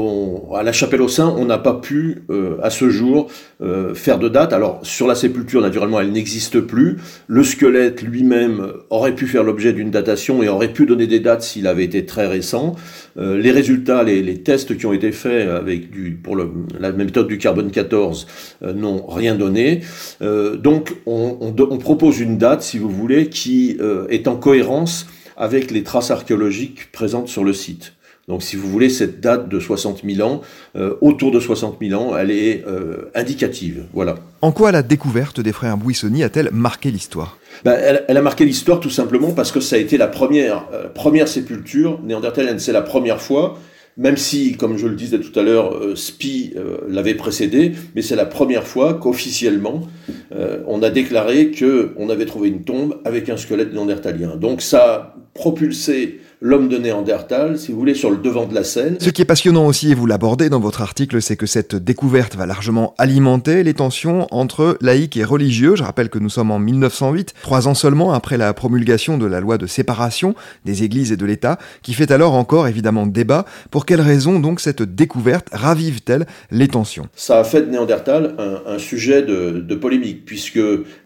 à 0.55 0.63
la 0.63 0.73
chapelle 0.73 1.01
au 1.03 1.09
sein, 1.09 1.35
on 1.37 1.47
n'a 1.47 1.59
pas 1.59 1.75
pu, 1.75 2.25
euh, 2.31 2.57
à 2.63 2.71
ce 2.71 2.91
jour, 2.91 3.31
faire 3.95 4.19
de 4.19 4.29
date. 4.29 4.53
Alors, 4.53 4.81
sur 4.83 5.07
la 5.07 5.15
sépulture, 5.15 5.63
naturellement, 5.63 5.99
elle 5.99 6.13
n'existe 6.13 6.61
plus. 6.61 6.99
Le 7.27 7.43
squelette 7.43 8.03
lui-même 8.03 8.73
aurait 8.91 9.15
pu 9.15 9.27
faire 9.27 9.43
l'objet 9.43 9.73
d'une 9.73 9.91
datation 9.91 10.43
et 10.43 10.49
aurait 10.49 10.73
pu 10.73 10.85
donner 10.85 11.07
des 11.07 11.21
dates 11.21 11.43
s'il 11.43 11.67
avait 11.67 11.85
été 11.85 12.05
très 12.05 12.27
récent. 12.27 12.75
Euh, 13.17 13.39
les 13.39 13.51
résultats, 13.51 14.03
les, 14.03 14.43
tests 14.43 14.77
qui 14.77 14.87
ont 14.87 14.93
été 14.93 15.13
faits 15.13 15.49
avec 15.49 15.89
pour 16.23 16.37
la 16.37 16.93
méthode 16.93 17.29
du 17.29 17.39
carbone 17.39 17.71
14 17.71 18.27
euh, 18.63 18.73
n'ont 18.73 19.07
rien 19.07 19.35
donné. 19.35 19.81
Euh, 20.23 20.57
donc 20.57 20.95
on, 21.07 21.39
on, 21.41 21.79
propose 21.79 22.21
une 22.21 22.39
date, 22.39 22.63
si 22.63 22.79
vous 22.79 22.91
voulez, 22.91 23.29
qui 23.29 23.79
est 24.09 24.29
en 24.29 24.37
cohérence 24.37 25.07
avec 25.37 25.71
les 25.71 25.83
traces 25.83 26.11
archéologiques 26.11 26.91
présentes 26.93 27.29
sur 27.29 27.45
le 27.45 27.53
site. 27.53 27.95
Donc 28.27 28.43
si 28.43 28.57
vous 28.57 28.71
voulez, 28.71 28.89
cette 28.89 29.21
date 29.21 29.49
de 29.49 29.61
60 29.61 30.03
000 30.05 30.27
ans, 30.27 30.41
euh, 30.77 30.95
autour 31.03 31.31
de 31.31 31.41
60 31.41 31.77
000 31.81 32.01
ans, 32.01 32.17
elle 32.17 32.31
est 32.31 32.65
euh, 32.67 33.11
indicative. 33.15 33.85
Voilà. 33.93 34.17
En 34.41 34.51
quoi 34.51 34.73
la 34.73 34.83
découverte 34.83 35.41
des 35.41 35.53
frères 35.53 35.77
Bouissoni 35.77 36.23
a-t-elle 36.23 36.51
marqué 36.51 36.91
l'histoire? 36.91 37.39
Ben, 37.65 37.79
elle, 38.09 38.17
a 38.17 38.23
marqué 38.23 38.47
l'histoire 38.47 38.81
tout 38.81 38.91
simplement 38.91 39.33
parce 39.33 39.53
que 39.53 39.61
ça 39.61 39.77
a 39.77 39.79
été 39.79 39.99
la 39.99 40.09
première, 40.09 40.67
euh, 40.73 40.89
première 40.89 41.29
sépulture 41.29 42.01
néandertalienne. 42.03 42.59
C'est 42.59 42.73
la 42.73 42.81
première 42.81 43.21
fois, 43.21 43.59
même 43.99 44.17
si, 44.17 44.57
comme 44.57 44.79
je 44.79 44.87
le 44.87 44.97
disais 44.97 45.21
tout 45.21 45.39
à 45.39 45.43
l'heure, 45.43 45.79
Spi 45.95 46.55
l'avait 46.89 47.15
précédé, 47.15 47.73
mais 47.95 48.03
c'est 48.03 48.17
la 48.17 48.27
première 48.27 48.67
fois 48.67 48.95
qu'officiellement, 48.95 49.83
on 50.67 50.83
a 50.83 50.91
déclaré 50.91 51.53
qu'on 51.53 52.09
avait 52.09 52.27
trouvé 52.27 52.49
une 52.49 52.65
tombe 52.65 53.01
avec 53.05 53.29
un 53.29 53.37
squelette 53.37 53.73
néandertalien. 53.73 54.35
Donc 54.35 54.63
ça 54.63 54.83
a 54.83 55.17
propulsé 55.33 56.19
l'homme 56.45 56.69
de 56.69 56.77
Néandertal, 56.77 57.59
si 57.59 57.73
vous 57.73 57.79
voulez, 57.79 57.95
sur 57.95 58.11
le 58.11 58.19
devant 58.19 58.45
de 58.45 58.55
la 58.55 58.65
scène. 58.65 58.99
Ce 59.01 59.09
qui 59.09 59.23
est 59.23 59.25
passionnant 59.25 59.67
aussi, 59.67 59.91
et 59.91 59.95
vous 59.95 60.05
l'abordez 60.05 60.51
dans 60.51 60.61
votre 60.61 60.83
article, 60.83 61.23
c'est 61.23 61.37
que 61.37 61.47
cette 61.47 61.75
découverte 61.75 62.37
va 62.37 62.45
largement 62.45 62.95
alimenter 62.99 63.63
les 63.63 63.73
tensions 63.73 64.27
entre 64.31 64.77
laïcs 64.83 65.17
et 65.17 65.25
religieux. 65.25 65.75
Je 65.75 65.83
rappelle 65.83 66.11
que 66.11 66.19
nous 66.19 66.29
sommes 66.29 66.51
en 66.51 66.59
1908, 66.59 67.33
trois 67.43 67.67
ans 67.67 67.73
seulement 67.73 68.13
après 68.13 68.37
la 68.37 68.53
promulgation 68.53 69.17
de 69.17 69.25
la 69.25 69.41
loi 69.41 69.57
de 69.57 69.67
séparation 69.67 70.35
des 70.67 70.83
églises 70.83 71.13
et 71.13 71.17
de 71.17 71.25
l'État, 71.25 71.59
qui 71.81 71.95
fait 71.95 72.11
alors 72.11 72.35
encore 72.35 72.69
évidemment 72.69 73.07
débat. 73.07 73.47
Pour 73.71 73.87
quelles 73.87 74.03
raisons 74.03 74.39
donc 74.39 74.61
cette 74.61 74.83
découverte 74.83 75.49
ravive-t-elle 75.51 76.27
les 76.51 76.69
tensions? 76.69 77.09
Ça 77.15 77.39
a 77.39 77.45
fait 77.45 77.63
de 77.63 77.71
Néandertal 77.71 78.35
un, 78.67 78.79
sujet 78.79 79.23
de, 79.23 79.61
de 79.61 79.75
polémique, 79.75 80.27
puisque 80.27 80.61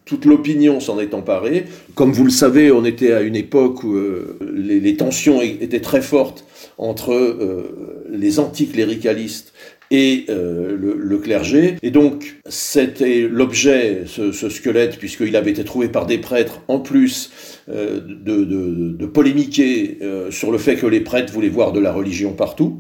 toute 0.09 0.25
l'opinion 0.25 0.81
s'en 0.81 0.99
est 0.99 1.13
emparée. 1.13 1.67
Comme 1.95 2.13
vous 2.13 2.25
le 2.25 2.31
savez, 2.31 2.73
on 2.73 2.85
était 2.85 3.13
à 3.13 3.21
une 3.21 3.37
époque 3.37 3.85
où 3.85 3.95
euh, 3.95 4.39
les, 4.55 4.97
tensions 4.97 5.43
étaient 5.43 5.81
très 5.81 6.01
fortes 6.01 6.45
entre 6.79 7.13
euh, 7.13 8.07
les 8.11 8.41
anticléricalistes 8.41 9.53
et 9.91 10.25
euh, 10.31 10.77
le, 10.79 11.19
clergé. 11.19 11.77
Et 11.83 11.91
donc, 11.91 12.37
c'était 12.49 13.29
l'objet, 13.31 14.05
ce, 14.07 14.33
squelette, 14.49 14.97
puisqu'il 14.99 15.37
avait 15.37 15.51
été 15.51 15.65
trouvé 15.65 15.89
par 15.89 16.07
des 16.07 16.19
prêtres, 16.19 16.63
en 16.69 16.79
plus 16.79 17.31
de, 17.69 18.45
de, 18.45 19.07
polémiquer 19.07 19.99
sur 20.31 20.51
le 20.51 20.59
fait 20.59 20.77
que 20.77 20.87
les 20.87 21.01
prêtres 21.01 21.33
voulaient 21.33 21.49
voir 21.49 21.73
de 21.73 21.81
la 21.81 21.93
religion 21.93 22.33
partout. 22.33 22.79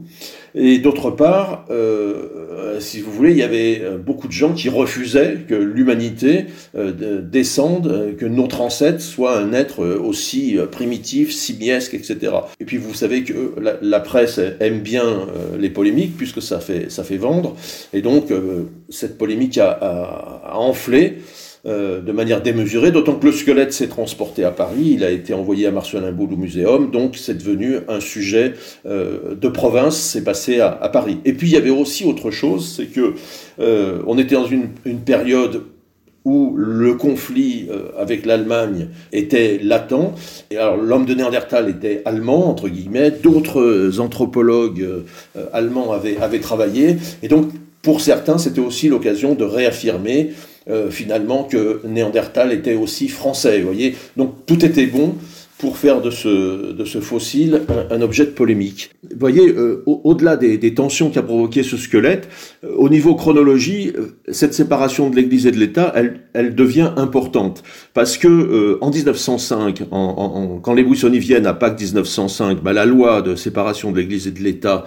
Et 0.60 0.78
d'autre 0.78 1.12
part, 1.12 1.66
euh, 1.70 2.80
si 2.80 3.00
vous 3.00 3.12
voulez, 3.12 3.30
il 3.30 3.38
y 3.38 3.44
avait 3.44 3.80
euh, 3.80 3.96
beaucoup 3.96 4.26
de 4.26 4.32
gens 4.32 4.52
qui 4.52 4.68
refusaient 4.68 5.38
que 5.48 5.54
l'humanité 5.54 6.46
euh, 6.76 7.22
descende, 7.22 8.16
que 8.18 8.26
notre 8.26 8.60
ancêtre 8.60 9.00
soit 9.00 9.38
un 9.38 9.52
être 9.52 9.86
aussi 9.86 10.56
primitif, 10.72 11.32
simiesque, 11.32 11.94
etc. 11.94 12.32
Et 12.58 12.64
puis 12.64 12.76
vous 12.76 12.92
savez 12.92 13.22
que 13.22 13.54
la, 13.80 14.00
presse 14.00 14.40
aime 14.60 14.80
bien 14.80 15.26
les 15.58 15.70
polémiques 15.70 16.16
puisque 16.16 16.42
ça 16.42 16.58
fait, 16.58 16.90
ça 16.90 17.04
fait 17.04 17.16
vendre. 17.18 17.56
Et 17.92 18.00
donc 18.00 18.32
cette 18.88 19.18
polémique 19.18 19.58
a, 19.58 19.70
a 19.70 20.56
enflé. 20.56 21.18
Euh, 21.66 22.00
de 22.00 22.12
manière 22.12 22.40
démesurée, 22.40 22.92
d'autant 22.92 23.14
que 23.14 23.26
le 23.26 23.32
squelette 23.32 23.72
s'est 23.72 23.88
transporté 23.88 24.44
à 24.44 24.52
Paris, 24.52 24.92
il 24.92 25.02
a 25.02 25.10
été 25.10 25.34
envoyé 25.34 25.66
à 25.66 25.72
Marcelin-Boule 25.72 26.34
au 26.34 26.36
muséum, 26.36 26.90
donc 26.92 27.16
c'est 27.16 27.36
devenu 27.36 27.78
un 27.88 27.98
sujet 27.98 28.54
euh, 28.86 29.34
de 29.34 29.48
province, 29.48 29.96
c'est 29.96 30.22
passé 30.22 30.60
à, 30.60 30.70
Paris. 30.92 31.18
Et 31.24 31.32
puis 31.32 31.48
il 31.48 31.54
y 31.54 31.56
avait 31.56 31.70
aussi 31.70 32.04
autre 32.04 32.30
chose, 32.30 32.74
c'est 32.76 32.86
que 32.86 33.14
euh, 33.58 34.02
on 34.06 34.18
était 34.18 34.36
dans 34.36 34.46
une, 34.46 34.68
période 35.04 35.64
où 36.24 36.54
le 36.56 36.94
conflit 36.94 37.68
avec 37.98 38.26
l'Allemagne 38.26 38.88
était 39.12 39.58
latent. 39.62 40.14
Et 40.50 40.58
alors 40.58 40.76
l'homme 40.76 41.06
de 41.06 41.14
Néandertal 41.14 41.70
était 41.70 42.02
allemand, 42.04 42.48
entre 42.48 42.68
guillemets, 42.68 43.10
d'autres 43.10 43.98
anthropologues 43.98 44.86
allemands 45.52 45.92
avaient, 45.92 46.18
avaient 46.18 46.40
travaillé. 46.40 46.96
Et 47.22 47.28
donc 47.28 47.50
pour 47.82 48.00
certains, 48.00 48.38
c'était 48.38 48.60
aussi 48.60 48.88
l'occasion 48.88 49.34
de 49.34 49.44
réaffirmer 49.44 50.32
euh, 50.70 50.90
finalement 50.90 51.44
que 51.44 51.80
Néandertal 51.86 52.52
était 52.52 52.74
aussi 52.74 53.08
français. 53.08 53.60
Voyez 53.62 53.96
Donc 54.16 54.44
tout 54.44 54.64
était 54.64 54.86
bon 54.86 55.14
pour 55.56 55.78
faire 55.78 56.02
de 56.02 56.10
ce, 56.10 56.72
de 56.72 56.84
ce 56.84 57.00
fossile 57.00 57.62
un, 57.90 58.02
objet 58.02 58.26
de 58.26 58.30
polémique. 58.30 58.90
Vous 59.02 59.18
voyez, 59.18 59.48
euh, 59.48 59.82
au-delà 59.86 60.36
des, 60.36 60.56
des, 60.58 60.74
tensions 60.74 61.10
qu'a 61.10 61.22
provoqué 61.22 61.62
ce 61.62 61.76
squelette, 61.76 62.28
euh, 62.64 62.74
au 62.76 62.88
niveau 62.88 63.14
chronologie, 63.14 63.92
cette 64.30 64.52
séparation 64.54 65.10
de 65.10 65.16
l'Église 65.16 65.46
et 65.46 65.50
de 65.50 65.56
l'État, 65.56 65.90
elle, 65.96 66.20
elle, 66.34 66.54
devient 66.54 66.92
importante. 66.96 67.62
Parce 67.94 68.18
que 68.18 68.78
en 68.82 68.90
1905, 68.90 69.84
en, 69.90 69.98
en, 69.98 70.60
quand 70.60 70.74
les 70.74 70.84
Bouissonniers 70.84 71.18
viennent 71.18 71.46
à 71.46 71.54
Pâques 71.54 71.80
1905, 71.80 72.62
bah, 72.62 72.72
la 72.72 72.84
loi 72.84 73.22
de 73.22 73.34
séparation 73.34 73.90
de 73.90 73.98
l'Église 73.98 74.28
et 74.28 74.32
de 74.32 74.40
l'État, 74.40 74.84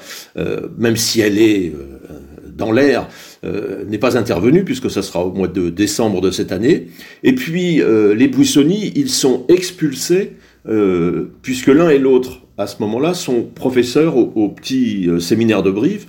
même 0.77 0.95
si 0.95 1.21
elle 1.21 1.37
est 1.37 1.73
dans 2.55 2.71
l'air, 2.71 3.07
euh, 3.43 3.85
n'est 3.87 3.97
pas 3.97 4.19
intervenu, 4.19 4.63
puisque 4.63 4.91
ça 4.91 5.01
sera 5.01 5.25
au 5.25 5.31
mois 5.31 5.47
de 5.47 5.69
décembre 5.69 6.21
de 6.21 6.29
cette 6.29 6.51
année. 6.51 6.89
Et 7.23 7.33
puis, 7.33 7.81
euh, 7.81 8.13
les 8.13 8.27
Buissonniers, 8.27 8.91
ils 8.95 9.09
sont 9.09 9.45
expulsés, 9.47 10.33
euh, 10.69 11.31
puisque 11.41 11.67
l'un 11.67 11.89
et 11.89 11.97
l'autre, 11.97 12.41
à 12.59 12.67
ce 12.67 12.75
moment-là, 12.81 13.15
sont 13.15 13.41
professeurs 13.43 14.15
au, 14.15 14.49
petit 14.49 15.09
séminaire 15.19 15.63
de 15.63 15.71
Brive. 15.71 16.05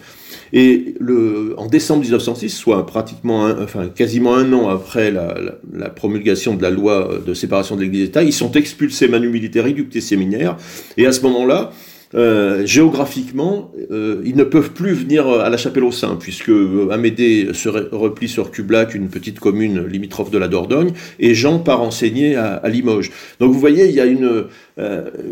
Et 0.52 0.94
le, 1.00 1.54
en 1.56 1.64
décembre 1.64 2.02
1906, 2.02 2.50
soit 2.50 2.84
pratiquement, 2.84 3.46
enfin 3.62 3.88
quasiment 3.88 4.34
un 4.34 4.52
an 4.52 4.68
après 4.68 5.10
la, 5.10 5.88
promulgation 5.88 6.54
de 6.54 6.60
la 6.60 6.68
loi 6.68 7.22
de 7.26 7.32
séparation 7.32 7.76
de 7.76 7.80
l'Église 7.80 8.00
et 8.00 8.04
l'État, 8.04 8.22
ils 8.22 8.34
sont 8.34 8.52
expulsés 8.52 9.08
manu 9.08 9.30
militari 9.30 9.72
du 9.72 9.84
petit 9.84 10.02
séminaire. 10.02 10.58
Et 10.98 11.06
à 11.06 11.12
ce 11.12 11.22
moment-là, 11.22 11.72
euh, 12.14 12.66
géographiquement, 12.66 13.73
euh, 13.90 14.23
ils 14.25 14.37
ne 14.37 14.45
peuvent 14.45 14.73
plus 14.73 14.92
venir 14.92 15.26
à 15.28 15.49
la 15.49 15.57
Chapelle 15.57 15.85
au 15.85 15.92
Saint, 15.92 16.16
puisque 16.16 16.50
euh, 16.50 16.88
Amédée 16.90 17.49
se 17.54 17.69
replie 17.69 18.28
sur 18.28 18.50
Cublac, 18.50 18.95
une 18.95 19.09
petite 19.09 19.40
commune 19.40 19.87
limitrophe 19.87 20.31
de 20.31 20.38
la 20.38 20.49
Dordogne, 20.49 20.92
et 21.19 21.35
Jean 21.35 21.59
part 21.59 21.83
enseigner 21.83 22.37
à, 22.37 22.61
Limoges. 22.69 23.11
Donc 23.40 23.52
vous 23.52 23.61
voyez, 23.61 23.88
il 23.88 23.95
y 23.95 24.00
a 24.00 24.07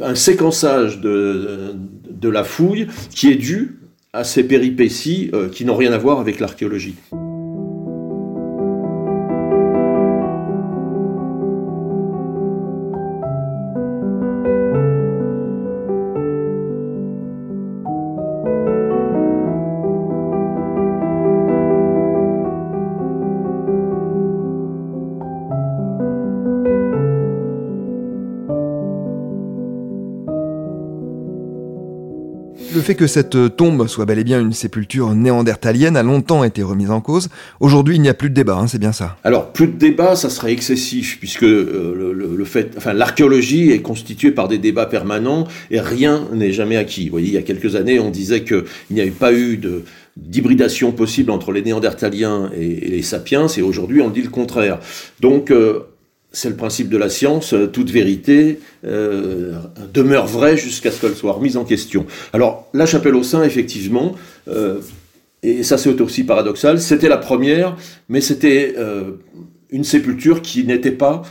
un 0.02 0.14
séquençage 0.14 1.00
de, 1.00 1.74
la 2.22 2.44
fouille 2.44 2.86
qui 3.10 3.30
est 3.30 3.36
dû 3.36 3.78
à 4.12 4.24
ces 4.24 4.44
péripéties 4.44 5.30
qui 5.52 5.64
n'ont 5.64 5.76
rien 5.76 5.92
à 5.92 5.98
voir 5.98 6.20
avec 6.20 6.40
l'archéologie. 6.40 6.94
Le 32.80 32.84
fait 32.86 32.94
que 32.94 33.06
cette 33.06 33.56
tombe 33.56 33.86
soit 33.88 34.06
bel 34.06 34.18
et 34.18 34.24
bien 34.24 34.40
une 34.40 34.54
sépulture 34.54 35.14
néandertalienne 35.14 35.98
a 35.98 36.02
longtemps 36.02 36.44
été 36.44 36.62
remise 36.62 36.90
en 36.90 37.02
cause. 37.02 37.28
Aujourd'hui, 37.60 37.96
il 37.96 38.00
n'y 38.00 38.08
a 38.08 38.14
plus 38.14 38.30
de 38.30 38.34
débat, 38.34 38.56
hein, 38.56 38.68
c'est 38.68 38.78
bien 38.78 38.92
ça. 38.92 39.18
Alors, 39.22 39.52
plus 39.52 39.66
de 39.66 39.76
débat, 39.76 40.16
ça 40.16 40.30
serait 40.30 40.54
excessif, 40.54 41.18
puisque 41.18 41.42
euh, 41.42 42.14
le, 42.14 42.42
enfin, 42.78 42.94
l'archéologie 42.94 43.70
est 43.70 43.82
constituée 43.82 44.30
par 44.30 44.48
des 44.48 44.56
débats 44.56 44.86
permanents 44.86 45.46
et 45.70 45.78
rien 45.78 46.26
n'est 46.32 46.52
jamais 46.52 46.78
acquis. 46.78 47.04
Vous 47.04 47.10
voyez, 47.10 47.28
il 47.28 47.34
y 47.34 47.36
a 47.36 47.42
quelques 47.42 47.76
années, 47.76 48.00
on 48.00 48.08
disait 48.08 48.44
qu'il 48.44 48.64
n'y 48.90 49.02
avait 49.02 49.10
pas 49.10 49.34
eu 49.34 49.60
d'hybridation 50.16 50.90
possible 50.92 51.32
entre 51.32 51.52
les 51.52 51.60
néandertaliens 51.60 52.50
et, 52.58 52.88
les 52.88 53.02
sapiens, 53.02 53.46
et 53.46 53.60
aujourd'hui 53.60 54.00
on 54.00 54.08
dit 54.08 54.22
le 54.22 54.30
contraire. 54.30 54.78
Donc 55.20 55.50
euh, 55.50 55.80
c'est 56.32 56.48
le 56.48 56.56
principe 56.56 56.88
de 56.88 56.96
la 56.96 57.08
science, 57.08 57.54
euh, 57.54 57.66
toute 57.66 57.90
vérité 57.90 58.60
euh, 58.84 59.54
demeure 59.92 60.26
vraie 60.26 60.56
jusqu'à 60.56 60.90
ce 60.90 61.00
qu'elle 61.00 61.14
soit 61.14 61.32
remise 61.32 61.56
en 61.56 61.64
question. 61.64 62.06
Alors, 62.32 62.68
la 62.72 62.86
chapelle 62.86 63.16
au 63.16 63.22
sein, 63.22 63.42
effectivement, 63.42 64.14
euh, 64.48 64.78
et 65.42 65.62
ça 65.62 65.78
c'est 65.78 66.00
aussi 66.00 66.24
paradoxal, 66.24 66.80
c'était 66.80 67.08
la 67.08 67.16
première, 67.16 67.76
mais 68.10 68.20
c'était 68.20 68.74
une 69.70 69.84
sépulture 69.84 70.42
qui 70.42 70.64
n'était 70.64 70.90
pas 70.90 71.22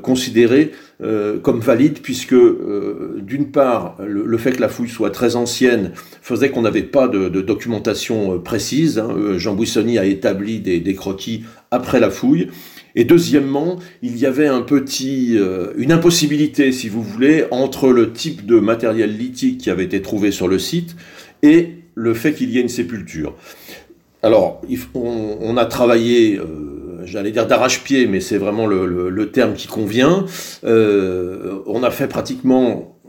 considérée 0.00 0.70
comme 1.42 1.60
valide, 1.60 1.98
puisque 2.02 2.34
d'une 3.18 3.50
part, 3.50 3.98
le, 4.02 4.38
fait 4.38 4.52
que 4.52 4.62
la 4.62 4.70
fouille 4.70 4.88
soit 4.88 5.10
très 5.10 5.36
ancienne 5.36 5.92
faisait 6.22 6.48
qu'on 6.48 6.62
n'avait 6.62 6.84
pas 6.84 7.06
de, 7.06 7.28
documentation 7.28 8.38
précise. 8.38 8.98
Hein. 8.98 9.36
Jean 9.36 9.54
Bouissonny 9.54 9.98
a 9.98 10.06
établi 10.06 10.60
des 10.60 10.94
croquis 10.94 11.44
après 11.70 12.00
la 12.00 12.08
fouille. 12.08 12.48
Et 12.94 13.04
deuxièmement, 13.04 13.78
il 14.02 14.16
y 14.18 14.26
avait 14.26 14.48
un 14.48 14.62
petit, 14.62 15.36
euh, 15.38 15.72
une 15.76 15.92
impossibilité, 15.92 16.72
si 16.72 16.88
vous 16.88 17.02
voulez, 17.02 17.44
entre 17.50 17.90
le 17.90 18.12
type 18.12 18.46
de 18.46 18.58
matériel 18.58 19.16
lithique 19.16 19.58
qui 19.58 19.70
avait 19.70 19.84
été 19.84 20.02
trouvé 20.02 20.30
sur 20.30 20.48
le 20.48 20.58
site 20.58 20.96
et 21.42 21.74
le 21.94 22.14
fait 22.14 22.32
qu'il 22.32 22.50
y 22.50 22.58
ait 22.58 22.62
une 22.62 22.68
sépulture. 22.68 23.34
Alors, 24.22 24.60
on, 24.94 25.56
a 25.56 25.64
travaillé, 25.64 26.38
euh, 26.38 27.00
j'allais 27.04 27.30
dire 27.30 27.46
d'arrache-pied, 27.46 28.06
mais 28.06 28.20
c'est 28.20 28.36
vraiment 28.36 28.66
le, 28.66 29.30
terme 29.30 29.54
qui 29.54 29.66
convient. 29.66 30.26
Euh, 30.64 31.60
on 31.66 31.82
a 31.82 31.90
fait 31.90 32.06
pratiquement 32.06 32.99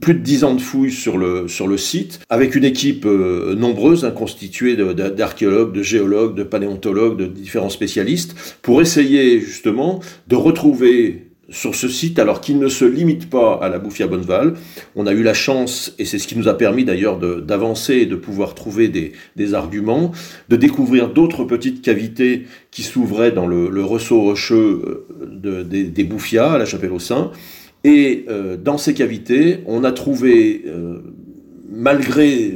plus 0.00 0.14
de 0.14 0.20
dix 0.20 0.44
ans 0.44 0.54
de 0.54 0.60
fouilles 0.60 0.92
sur 0.92 1.18
le, 1.18 1.48
sur 1.48 1.66
le 1.66 1.76
site, 1.76 2.20
avec 2.28 2.54
une 2.54 2.64
équipe 2.64 3.04
nombreuse, 3.04 4.04
hein, 4.04 4.10
constituée 4.10 4.76
d'archéologues, 4.76 5.72
de, 5.72 5.82
géologues, 5.82 6.34
de 6.34 6.42
paléontologues, 6.42 7.16
de 7.16 7.26
différents 7.26 7.70
spécialistes, 7.70 8.34
pour 8.62 8.80
essayer 8.80 9.40
justement 9.40 10.00
de 10.26 10.36
retrouver 10.36 11.28
sur 11.50 11.74
ce 11.74 11.88
site, 11.88 12.18
alors 12.18 12.40
qu'il 12.40 12.58
ne 12.58 12.68
se 12.68 12.84
limite 12.84 13.30
pas 13.30 13.58
à 13.62 13.68
la 13.68 13.78
Bouffia 13.78 14.06
Bonneval. 14.06 14.54
On 14.96 15.06
a 15.06 15.12
eu 15.12 15.22
la 15.22 15.34
chance, 15.34 15.94
et 15.98 16.04
c'est 16.04 16.18
ce 16.18 16.28
qui 16.28 16.36
nous 16.36 16.48
a 16.48 16.54
permis 16.54 16.84
d'ailleurs 16.84 17.18
d'avancer 17.18 17.94
et 17.94 18.06
de 18.06 18.16
pouvoir 18.16 18.54
trouver 18.54 18.88
des, 18.88 19.54
arguments, 19.54 20.12
de 20.48 20.56
découvrir 20.56 21.08
d'autres 21.08 21.44
petites 21.44 21.80
cavités 21.80 22.44
qui 22.70 22.82
s'ouvraient 22.82 23.32
dans 23.32 23.46
le, 23.46 23.82
ressaut 23.82 24.20
rocheux 24.20 25.06
euh, 25.44 25.64
des, 25.64 26.04
Bouffias 26.04 26.52
à 26.52 26.58
la 26.58 26.66
Chapelle 26.66 26.92
au 26.92 26.98
Saint. 26.98 27.32
Et 27.84 28.24
euh, 28.28 28.56
dans 28.56 28.78
ces 28.78 28.94
cavités, 28.94 29.60
on 29.66 29.84
a 29.84 29.92
trouvé, 29.92 30.64
euh, 30.66 30.98
malgré 31.70 32.52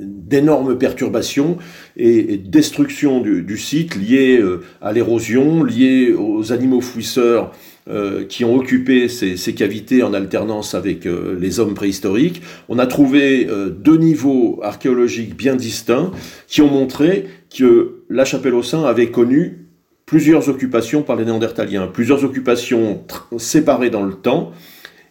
d'énormes 0.00 0.76
perturbations 0.76 1.56
et, 1.96 2.36
destruction 2.36 3.20
du, 3.20 3.42
du, 3.42 3.58
site 3.58 3.96
liées 3.96 4.42
à 4.82 4.92
l'érosion, 4.92 5.62
liées 5.62 6.12
aux 6.12 6.52
animaux 6.52 6.80
fouisseurs, 6.80 7.52
euh, 7.88 8.24
qui 8.24 8.44
ont 8.44 8.56
occupé 8.56 9.06
ces, 9.06 9.36
ces, 9.36 9.54
cavités 9.54 10.02
en 10.02 10.12
alternance 10.12 10.74
avec 10.74 11.06
euh, 11.06 11.38
les 11.40 11.60
hommes 11.60 11.74
préhistoriques. 11.74 12.42
On 12.68 12.80
a 12.80 12.86
trouvé 12.88 13.46
euh, 13.48 13.70
deux 13.70 13.96
niveaux 13.96 14.58
archéologiques 14.60 15.36
bien 15.36 15.54
distincts 15.54 16.10
qui 16.48 16.62
ont 16.62 16.68
montré 16.68 17.26
que 17.56 18.02
la 18.10 18.24
chapelle 18.24 18.54
au 18.54 18.64
sein 18.64 18.82
avait 18.82 19.12
connu 19.12 19.65
plusieurs 20.06 20.48
occupations 20.48 21.02
par 21.02 21.16
les 21.16 21.24
néandertaliens, 21.24 21.88
plusieurs 21.88 22.24
occupations 22.24 23.04
séparées 23.38 23.90
dans 23.90 24.04
le 24.04 24.14
temps, 24.14 24.52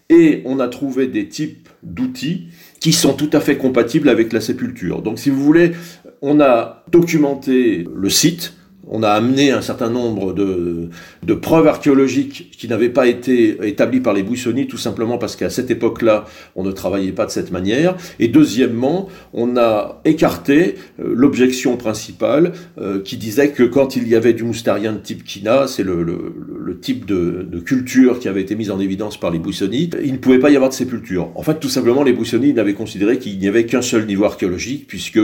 et 0.10 0.42
on 0.46 0.60
a 0.60 0.68
trouvé 0.68 1.08
des 1.08 1.28
types 1.28 1.70
d'outils 1.84 2.48
qui 2.80 2.94
sont 2.94 3.14
tout 3.14 3.30
à 3.34 3.40
fait 3.40 3.58
compatibles 3.58 4.10
avec 4.10 4.32
la 4.34 4.42
sépulture. 4.42 5.02
Donc 5.02 5.20
si 5.20 5.30
vous 5.30 5.44
voulez, 5.44 5.74
on 6.22 6.40
a 6.40 6.84
documenté 6.92 7.86
le 7.94 8.10
site, 8.10 8.55
on 8.88 9.04
a 9.04 9.10
amené 9.10 9.52
un 9.52 9.62
certain 9.62 9.90
nombre 9.90 10.34
de, 10.34 10.90
de 11.24 11.34
preuves 11.34 11.68
archéologiques 11.68 12.52
qui 12.58 12.68
n'avaient 12.68 12.90
pas 12.90 13.08
été 13.08 13.58
établies 13.68 14.00
par 14.00 14.14
les 14.14 14.24
Bouissonniers, 14.24 14.68
tout 14.68 14.78
simplement 14.78 15.18
parce 15.18 15.36
qu'à 15.36 15.50
cette 15.50 15.72
époque-là, 15.72 16.26
on 16.56 16.64
ne 16.64 16.72
travaillait 16.72 17.12
pas 17.12 17.26
de 17.26 17.32
cette 17.32 17.52
manière. 17.52 17.96
Et 18.20 18.28
deuxièmement, 18.28 19.10
on 19.34 19.58
a 19.58 20.02
écarté 20.06 20.76
euh, 21.00 21.14
l'objection 21.16 21.78
principale 21.78 22.54
euh, 22.80 23.02
qui 23.02 23.18
disait 23.18 23.50
que 23.50 23.64
quand 23.64 23.96
il 23.96 24.08
y 24.08 24.16
avait 24.16 24.34
du 24.34 24.44
moustarien 24.44 24.94
de 24.94 25.00
type 25.00 25.24
Kina, 25.24 25.68
c'est 25.68 25.84
le, 25.84 26.04
le, 26.04 26.80
type 26.80 27.06
de, 27.06 27.48
culture 27.66 28.20
qui 28.20 28.28
avait 28.28 28.42
été 28.42 28.56
mise 28.56 28.70
en 28.70 28.80
évidence 28.80 29.20
par 29.20 29.32
les 29.32 29.40
Bouissonniers, 29.40 29.90
il 30.04 30.12
ne 30.12 30.18
pouvait 30.18 30.40
pas 30.40 30.50
y 30.50 30.56
avoir 30.56 30.70
de 30.70 30.76
sépulture. 30.76 31.32
En 31.36 31.42
fait, 31.42 31.60
tout 31.60 31.70
simplement, 31.70 32.04
les 32.04 32.14
Bouissonniers 32.14 32.54
n'avaient 32.54 32.74
considéré 32.74 33.18
qu'il 33.18 33.40
n'y 33.40 33.48
avait 33.48 33.66
qu'un 33.66 33.82
seul 33.82 34.06
niveau 34.06 34.26
archéologique, 34.26 34.86
puisque 34.88 35.20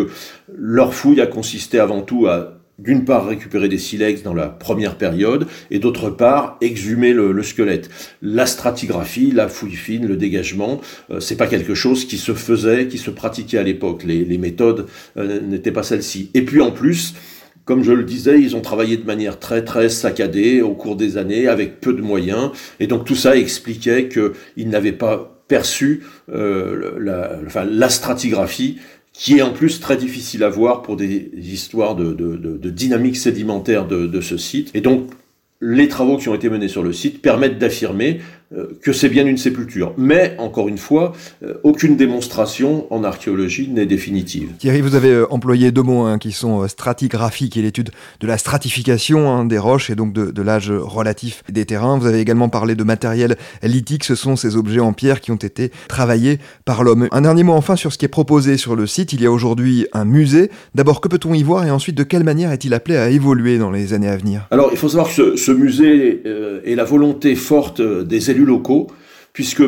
leur 0.56 0.94
fouille 0.94 1.22
a 1.22 1.27
consisté 1.27 1.77
avant 1.77 2.01
tout 2.01 2.27
à 2.27 2.61
d'une 2.81 3.05
part 3.05 3.27
récupérer 3.27 3.69
des 3.69 3.77
silex 3.77 4.23
dans 4.23 4.33
la 4.33 4.47
première 4.47 4.97
période 4.97 5.47
et 5.69 5.79
d'autre 5.79 6.09
part 6.09 6.57
exhumer 6.61 7.13
le, 7.13 7.43
squelette. 7.43 7.89
La 8.21 8.45
stratigraphie, 8.45 9.31
la 9.31 9.47
fouille 9.47 9.75
fine, 9.75 10.07
le 10.07 10.17
dégagement, 10.17 10.81
euh, 11.11 11.19
c'est 11.19 11.35
pas 11.35 11.47
quelque 11.47 11.75
chose 11.75 12.05
qui 12.05 12.17
se 12.17 12.33
faisait, 12.33 12.88
qui 12.88 12.97
se 12.97 13.11
pratiquait 13.11 13.57
à 13.57 13.63
l'époque. 13.63 14.03
Les, 14.03 14.38
méthodes 14.38 14.88
euh, 15.17 15.39
n'étaient 15.41 15.71
pas 15.71 15.83
celles-ci. 15.83 16.31
Et 16.33 16.43
puis 16.43 16.61
en 16.61 16.71
plus, 16.71 17.13
comme 17.65 17.83
je 17.83 17.91
le 17.91 18.03
disais, 18.03 18.41
ils 18.41 18.55
ont 18.55 18.61
travaillé 18.61 18.97
de 18.97 19.05
manière 19.05 19.38
très 19.38 19.63
très 19.63 19.89
saccadée 19.89 20.61
au 20.61 20.73
cours 20.73 20.95
des 20.95 21.17
années 21.17 21.47
avec 21.47 21.79
peu 21.79 21.93
de 21.93 22.01
moyens 22.01 22.51
et 22.79 22.88
donc 22.88 23.05
tout 23.05 23.15
ça 23.15 23.38
expliquait 23.38 24.09
qu'ils 24.09 24.69
n'avaient 24.69 24.91
pas 24.91 25.41
perçu 25.51 26.03
euh, 26.33 26.97
la, 26.97 27.89
stratigraphie 27.89 28.79
qui 29.21 29.38
est 29.38 29.43
en 29.43 29.51
plus 29.51 29.79
très 29.79 29.97
difficile 29.97 30.43
à 30.43 30.49
voir 30.49 30.81
pour 30.81 30.95
des 30.95 31.29
histoires 31.36 31.95
de, 31.95 32.57
dynamique 32.71 33.15
sédimentaire 33.15 33.86
de, 33.86 34.19
ce 34.19 34.36
site. 34.36 34.71
Et 34.73 34.81
donc, 34.81 35.12
les 35.62 35.88
travaux 35.88 36.17
qui 36.17 36.27
ont 36.27 36.34
été 36.34 36.49
menés 36.49 36.67
sur 36.67 36.81
le 36.81 36.91
site 36.91 37.21
permettent 37.21 37.60
d'affirmer 37.60 38.19
que 38.81 38.93
c'est 38.93 39.09
bien 39.09 39.25
une 39.25 39.37
sépulture. 39.37 39.93
Mais, 39.97 40.35
encore 40.37 40.67
une 40.67 40.77
fois, 40.77 41.13
euh, 41.43 41.53
aucune 41.63 41.95
démonstration 41.95 42.91
en 42.93 43.03
archéologie 43.03 43.69
n'est 43.69 43.85
définitive. 43.85 44.49
Thierry, 44.57 44.81
vous 44.81 44.95
avez 44.95 45.11
euh, 45.11 45.31
employé 45.31 45.71
deux 45.71 45.83
mots 45.83 46.03
hein, 46.03 46.17
qui 46.17 46.31
sont 46.31 46.67
stratigraphie, 46.67 47.49
qui 47.49 47.59
est 47.59 47.61
l'étude 47.61 47.91
de 48.19 48.27
la 48.27 48.37
stratification 48.37 49.29
hein, 49.29 49.45
des 49.45 49.57
roches 49.57 49.89
et 49.89 49.95
donc 49.95 50.13
de, 50.13 50.41
l'âge 50.41 50.71
relatif 50.71 51.43
des 51.49 51.65
terrains. 51.65 51.97
Vous 51.97 52.07
avez 52.07 52.19
également 52.19 52.49
parlé 52.49 52.75
de 52.75 52.83
matériel 52.83 53.37
lithique, 53.63 54.03
ce 54.03 54.15
sont 54.15 54.35
ces 54.35 54.55
objets 54.55 54.79
en 54.79 54.91
pierre 54.91 55.21
qui 55.21 55.31
ont 55.31 55.35
été 55.35 55.71
travaillés 55.87 56.39
par 56.65 56.83
l'homme. 56.83 57.07
Un 57.11 57.21
dernier 57.21 57.43
mot 57.43 57.53
enfin 57.53 57.75
sur 57.75 57.93
ce 57.93 57.97
qui 57.97 58.05
est 58.05 58.09
proposé 58.09 58.57
sur 58.57 58.75
le 58.75 58.87
site. 58.87 59.13
Il 59.13 59.21
y 59.21 59.25
a 59.25 59.31
aujourd'hui 59.31 59.85
un 59.93 60.05
musée. 60.05 60.49
D'abord, 60.73 60.99
que 60.99 61.07
peut-on 61.07 61.33
y 61.33 61.43
voir 61.43 61.65
et 61.65 61.71
ensuite 61.71 61.95
de 61.95 62.03
quelle 62.03 62.23
manière 62.23 62.51
est-il 62.51 62.73
appelé 62.73 62.97
à 62.97 63.09
évoluer 63.09 63.59
dans 63.59 63.71
les 63.71 63.93
années 63.93 64.09
à 64.09 64.17
venir? 64.17 64.47
Alors, 64.49 64.69
il 64.71 64.77
faut 64.77 64.89
savoir 64.89 65.13
que 65.13 65.35
ce, 65.35 65.51
musée 65.51 66.23
est 66.65 66.75
la 66.75 66.83
volonté 66.83 67.35
forte 67.35 67.81
des 67.81 68.31
élus 68.31 68.40
locaux, 68.45 68.88
puisque, 69.34 69.63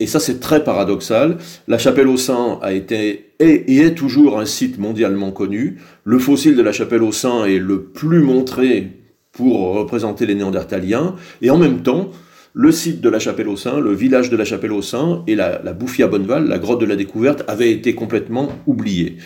et 0.00 0.06
ça 0.06 0.20
c'est 0.20 0.40
très 0.40 0.64
paradoxal, 0.64 1.38
la 1.68 1.78
chapelle 1.78 2.08
au 2.08 2.16
Saint 2.16 2.58
a 2.62 2.72
été 2.72 3.32
et, 3.38 3.76
est 3.78 3.94
toujours 3.94 4.38
un 4.38 4.46
site 4.46 4.78
mondialement 4.78 5.30
connu. 5.30 5.76
Le 6.04 6.18
fossile 6.18 6.56
de 6.56 6.62
la 6.62 6.72
chapelle 6.72 7.02
au 7.02 7.12
Saint 7.12 7.44
est 7.44 7.58
le 7.58 7.82
plus 7.82 8.20
montré 8.20 8.88
pour 9.32 9.74
représenter 9.74 10.24
les 10.26 10.34
Néandertaliens, 10.34 11.14
et 11.42 11.50
en 11.50 11.58
même 11.58 11.82
temps, 11.82 12.10
le 12.58 12.72
site 12.72 13.02
de 13.02 13.10
la 13.10 13.18
Chapelle 13.18 13.48
au 13.48 13.56
Saint, 13.56 13.80
le 13.80 13.92
village 13.92 14.30
de 14.30 14.36
la 14.36 14.46
Chapelle 14.46 14.72
au 14.72 14.80
Saint 14.80 15.22
et 15.26 15.34
la, 15.34 15.60
la 15.62 15.74
Bouffia 15.74 16.06
Bonneval, 16.06 16.48
la 16.48 16.58
grotte 16.58 16.80
de 16.80 16.86
la 16.86 16.96
découverte, 16.96 17.44
avaient 17.48 17.70
été 17.70 17.94
complètement 17.94 18.48
oubliés. 18.66 19.18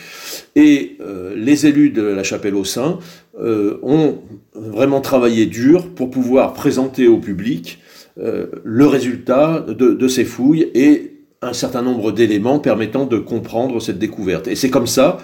Et 0.56 0.96
euh, 1.00 1.36
les 1.36 1.64
élus 1.64 1.90
de 1.90 2.02
la 2.02 2.24
Chapelle 2.24 2.56
au 2.56 2.64
Saint 2.64 2.98
euh, 3.40 3.78
ont 3.84 4.18
vraiment 4.52 5.00
travaillé 5.00 5.46
dur 5.46 5.86
pour 5.94 6.10
pouvoir 6.10 6.54
présenter 6.54 7.06
au 7.06 7.18
public 7.18 7.78
le 8.16 8.86
résultat 8.86 9.64
de, 9.66 10.08
ces 10.08 10.24
fouilles 10.24 10.70
et 10.74 11.12
un 11.42 11.52
certain 11.52 11.82
nombre 11.82 12.12
d'éléments 12.12 12.58
permettant 12.58 13.06
de 13.06 13.18
comprendre 13.18 13.80
cette 13.80 13.98
découverte. 13.98 14.46
Et 14.46 14.56
c'est 14.56 14.70
comme 14.70 14.86
ça 14.86 15.18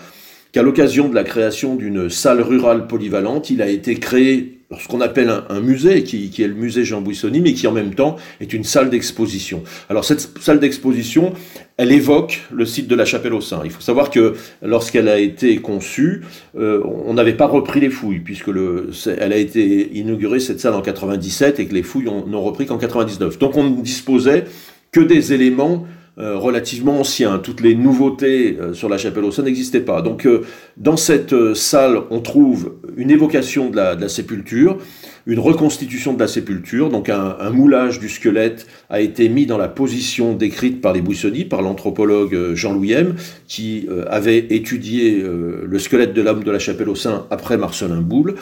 qu'à 0.53 0.63
l'occasion 0.63 1.09
de 1.09 1.15
la 1.15 1.25
création 1.25 1.75
d'une 1.75 2.09
salle 2.09 2.41
rurale 2.41 2.87
polyvalente, 2.87 3.51
il 3.51 3.61
a 3.61 3.69
été 3.69 3.97
créé 3.97 4.56
ce 4.79 4.89
qu'on 4.89 5.01
appelle 5.01 5.33
un, 5.49 5.61
musée, 5.61 6.03
qui, 6.03 6.31
est 6.39 6.49
le 6.49 6.55
musée 6.55 6.85
Jean 6.85 7.01
Bouissonny, 7.01 7.41
mais 7.41 7.55
qui 7.55 7.67
en 7.67 7.73
même 7.73 7.95
temps 7.95 8.17
est 8.41 8.53
une 8.53 8.65
salle 8.65 8.91
d'exposition. 8.91 9.63
Alors 9.89 10.05
cette 10.05 10.39
salle 10.41 10.59
d'exposition, 10.59 11.35
elle 11.77 11.93
évoque 11.93 12.43
le 12.51 12.67
site 12.67 12.89
de 12.89 12.97
la 12.97 13.05
Chapelle 13.05 13.35
au 13.35 13.41
Saint. 13.41 13.61
Il 13.65 13.71
faut 13.71 13.81
savoir 13.81 14.11
que 14.11 14.35
lorsqu'elle 14.63 15.09
a 15.09 15.19
été 15.19 15.59
conçue, 15.59 16.23
euh, 16.59 16.83
on 16.85 17.15
n'avait 17.15 17.37
pas 17.37 17.47
repris 17.47 17.81
les 17.81 17.91
fouilles, 17.91 18.21
puisque 18.21 18.49
le, 18.49 18.91
elle 19.19 19.33
a 19.33 19.37
été 19.37 19.97
inaugurée 19.97 20.41
cette 20.41 20.59
salle 20.59 20.75
en 20.75 20.83
97 20.83 21.61
et 21.61 21.67
que 21.67 21.75
les 21.75 21.85
fouilles 21.85 22.05
n'ont 22.05 22.43
repris 22.43 22.67
qu'en 22.67 22.79
99. 22.79 23.39
Donc 23.39 23.57
on 23.57 23.65
ne 23.65 23.83
disposait 23.83 24.45
que 24.91 25.01
des 25.01 25.33
éléments 25.33 25.87
relativement 26.19 27.01
ancien. 27.01 27.39
Toutes 27.39 27.61
les 27.61 27.75
nouveautés 27.75 28.57
euh, 28.59 28.73
sur 28.73 28.89
la 28.89 28.97
chapelle 28.97 29.25
au 29.25 29.31
sein 29.31 29.43
n'existaient 29.43 29.81
pas. 29.81 30.01
Donc 30.01 30.27
euh, 30.27 30.47
dans 30.79 30.97
cette 30.97 31.55
salle, 31.55 32.01
on 32.11 32.21
trouve 32.21 32.73
une 32.97 33.11
évocation 33.11 33.69
de 33.69 33.77
la, 33.77 33.97
de 33.97 34.01
la, 34.01 34.09
sépulture, 34.09 34.79
une 35.27 35.39
reconstitution 35.39 36.15
de 36.15 36.21
la 36.21 36.27
sépulture, 36.27 36.89
donc 36.89 37.11
un, 37.11 37.51
moulage 37.51 37.99
du 37.99 38.09
squelette 38.09 38.67
a 38.89 39.01
été 39.01 39.29
mis 39.29 39.45
dans 39.45 39.59
la 39.59 39.69
position 39.69 40.33
décrite 40.33 40.81
par 40.81 40.95
les 40.95 41.03
Bouissonniers, 41.03 41.45
par 41.45 41.61
l'anthropologue 41.61 42.55
Jean-Louis 42.55 42.93
M, 42.93 43.15
qui 43.49 43.89
avait 44.09 44.39
étudié 44.39 45.23
le 45.23 45.79
squelette 45.79 46.15
de 46.15 46.23
l'homme 46.23 46.45
de 46.45 46.51
la 46.51 46.59
chapelle 46.59 46.89
au 46.89 46.95
sein 46.95 47.27
après 47.31 47.57
Marcelin 47.57 48.01
Boulle. 48.01 48.37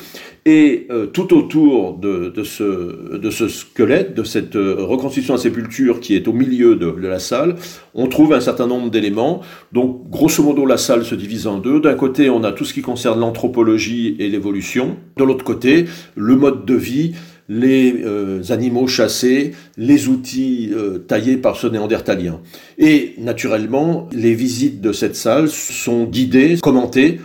Et 0.45 0.89
tout 1.15 1.35
autour 1.35 1.97
de, 1.97 2.33
ce, 2.43 3.49
squelette, 3.49 4.15
de 4.15 4.25
cette 4.25 4.55
reconstitution 4.57 5.35
de 5.35 5.41
sépulture 5.41 6.01
qui 6.01 6.15
est 6.15 6.29
au 6.29 6.33
milieu 6.33 6.77
de 6.77 7.07
la 7.07 7.19
salle, 7.19 7.57
on 7.95 8.07
trouve 8.07 8.33
un 8.33 8.41
certain 8.41 8.67
nombre 8.67 8.91
d'éléments. 8.91 9.41
Donc, 9.73 10.11
grosso 10.11 10.43
modo, 10.43 10.67
la 10.67 10.77
salle 10.77 11.05
se 11.05 11.15
divise 11.15 11.47
en 11.47 11.59
deux. 11.59 11.81
D'un 11.81 11.95
côté, 11.95 12.31
on 12.31 12.45
a 12.45 12.53
tout 12.53 12.65
ce 12.65 12.75
qui 12.75 12.83
concerne 12.83 13.21
l'anthropologie 13.21 14.17
et 14.19 14.29
l'évolution. 14.29 14.97
De 15.17 15.25
l'autre 15.25 15.45
côté, 15.45 15.87
le 16.17 16.37
mode 16.37 16.65
de 16.65 16.75
vie, 16.75 17.15
les 17.49 18.03
euh, 18.05 18.43
animaux 18.51 18.87
chassés, 18.87 19.53
les 19.77 20.09
outils 20.09 20.71
euh, 20.73 20.99
taillés 20.99 21.37
par 21.37 21.57
ce 21.57 21.67
néandertalien. 21.67 22.41
Et 22.79 23.15
naturellement, 23.19 24.09
les 24.13 24.35
visites 24.35 24.81
de 24.81 24.93
cette 24.93 25.17
salle 25.17 25.49
sont 25.49 26.05
guidées, 26.05 26.57
commentées 26.63 27.21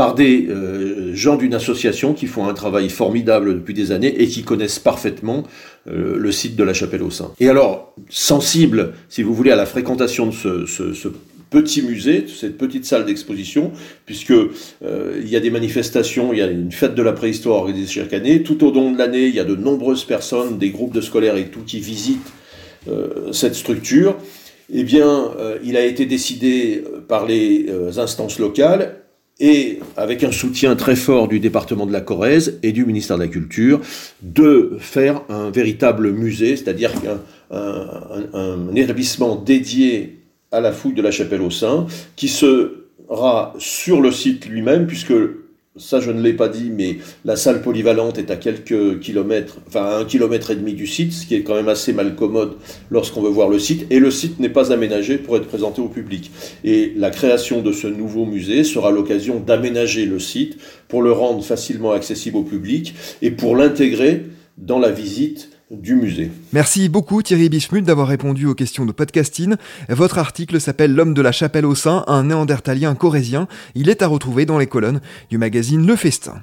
par 0.00 0.14
des 0.14 0.46
euh, 0.48 1.14
gens 1.14 1.36
d'une 1.36 1.52
association 1.52 2.14
qui 2.14 2.26
font 2.26 2.48
un 2.48 2.54
travail 2.54 2.88
formidable 2.88 3.52
depuis 3.52 3.74
des 3.74 3.92
années 3.92 4.22
et 4.22 4.28
qui 4.28 4.44
connaissent 4.44 4.78
parfaitement 4.78 5.44
euh, 5.88 6.16
le 6.16 6.32
site 6.32 6.56
de 6.56 6.64
la 6.64 6.72
Chapelle 6.72 7.02
au 7.02 7.10
Saint. 7.10 7.34
Et 7.38 7.50
alors, 7.50 7.94
sensible, 8.08 8.94
si 9.10 9.22
vous 9.22 9.34
voulez, 9.34 9.50
à 9.50 9.56
la 9.56 9.66
fréquentation 9.66 10.28
de 10.28 10.64
ce, 10.64 11.08
petit 11.50 11.82
musée, 11.82 12.24
cette 12.34 12.56
petite 12.56 12.86
salle 12.86 13.04
d'exposition, 13.04 13.72
puisque 14.06 14.30
euh, 14.30 15.20
il 15.22 15.28
y 15.28 15.36
a 15.36 15.40
des 15.40 15.50
manifestations, 15.50 16.32
il 16.32 16.38
y 16.38 16.42
a 16.42 16.46
une 16.46 16.72
fête 16.72 16.94
de 16.94 17.02
la 17.02 17.12
préhistoire 17.12 17.56
organisée 17.56 18.00
chaque 18.00 18.14
année. 18.14 18.42
Tout 18.42 18.66
au 18.66 18.72
long 18.72 18.92
de 18.92 18.96
l'année, 18.96 19.26
il 19.26 19.34
y 19.34 19.40
a 19.40 19.44
de 19.44 19.54
nombreuses 19.54 20.04
personnes, 20.04 20.56
des 20.56 20.70
groupes 20.70 20.94
de 20.94 21.02
scolaires 21.02 21.36
et 21.36 21.48
tout, 21.48 21.60
qui 21.66 21.78
visitent 21.78 22.32
cette 23.32 23.54
structure. 23.54 24.16
eh 24.72 24.82
bien, 24.82 25.28
il 25.62 25.76
a 25.76 25.84
été 25.84 26.06
décidé 26.06 26.82
par 27.06 27.26
les 27.26 27.66
instances 27.98 28.38
locales 28.38 28.99
et 29.40 29.80
avec 29.96 30.22
un 30.22 30.30
soutien 30.30 30.76
très 30.76 30.94
fort 30.94 31.26
du 31.26 31.40
département 31.40 31.86
de 31.86 31.92
la 31.92 32.02
Corrèze 32.02 32.58
et 32.62 32.72
du 32.72 32.84
ministère 32.84 33.16
de 33.16 33.22
la 33.22 33.28
Culture, 33.28 33.80
de 34.22 34.76
faire 34.78 35.22
un 35.30 35.50
véritable 35.50 36.12
musée, 36.12 36.56
c'est-à-dire 36.56 36.92
un, 37.50 38.74
établissement 38.76 39.36
dédié 39.36 40.18
à 40.52 40.60
la 40.60 40.72
fouille 40.72 40.94
de 40.94 41.02
la 41.02 41.10
chapelle 41.10 41.40
au 41.40 41.50
sein, 41.50 41.86
qui 42.16 42.28
sera 42.28 43.54
sur 43.58 44.00
le 44.00 44.12
site 44.12 44.46
lui-même, 44.46 44.86
puisque 44.86 45.14
ça 45.80 46.00
je 46.00 46.10
ne 46.10 46.20
l'ai 46.20 46.34
pas 46.34 46.48
dit, 46.48 46.70
mais 46.70 46.98
la 47.24 47.36
salle 47.36 47.62
polyvalente 47.62 48.18
est 48.18 48.30
à 48.30 48.36
quelques 48.36 49.00
kilomètres, 49.00 49.56
enfin 49.66 49.84
à 49.84 49.98
un 49.98 50.04
kilomètre 50.04 50.50
et 50.50 50.56
demi 50.56 50.74
du 50.74 50.86
site, 50.86 51.12
ce 51.12 51.26
qui 51.26 51.34
est 51.34 51.42
quand 51.42 51.54
même 51.54 51.68
assez 51.68 51.92
mal 51.92 52.14
commode 52.14 52.56
lorsqu'on 52.90 53.22
veut 53.22 53.30
voir 53.30 53.48
le 53.48 53.58
site, 53.58 53.86
et 53.90 53.98
le 53.98 54.10
site 54.10 54.38
n'est 54.38 54.50
pas 54.50 54.72
aménagé 54.72 55.18
pour 55.18 55.36
être 55.36 55.46
présenté 55.46 55.80
au 55.80 55.88
public. 55.88 56.30
Et 56.64 56.92
la 56.96 57.10
création 57.10 57.62
de 57.62 57.72
ce 57.72 57.86
nouveau 57.86 58.26
musée 58.26 58.62
sera 58.62 58.90
l'occasion 58.90 59.40
d'aménager 59.40 60.04
le 60.04 60.18
site 60.18 60.58
pour 60.88 61.02
le 61.02 61.12
rendre 61.12 61.42
facilement 61.42 61.92
accessible 61.92 62.36
au 62.36 62.42
public 62.42 62.94
et 63.22 63.30
pour 63.30 63.56
l'intégrer 63.56 64.26
dans 64.58 64.78
la 64.78 64.90
visite 64.90 65.49
Merci 66.52 66.88
beaucoup 66.88 67.22
Thierry 67.22 67.48
Bichmut 67.48 67.84
d'avoir 67.84 68.08
répondu 68.08 68.46
aux 68.46 68.56
questions 68.56 68.84
de 68.84 68.90
podcasting. 68.90 69.54
Votre 69.88 70.18
article 70.18 70.60
s'appelle 70.60 70.92
L'homme 70.92 71.14
de 71.14 71.22
la 71.22 71.30
chapelle 71.30 71.64
au 71.64 71.76
sein, 71.76 72.02
un 72.08 72.24
néandertalien 72.24 72.96
corésien. 72.96 73.46
Il 73.76 73.88
est 73.88 74.02
à 74.02 74.08
retrouver 74.08 74.46
dans 74.46 74.58
les 74.58 74.66
colonnes 74.66 75.00
du 75.30 75.38
magazine 75.38 75.86
Le 75.86 75.94
Festin. 75.94 76.42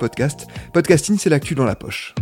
podcast. 0.00 0.46
Podcasting, 0.72 1.18
c'est 1.18 1.30
l'actu 1.30 1.54
dans 1.54 1.64
la 1.64 1.76
poche. 1.76 2.14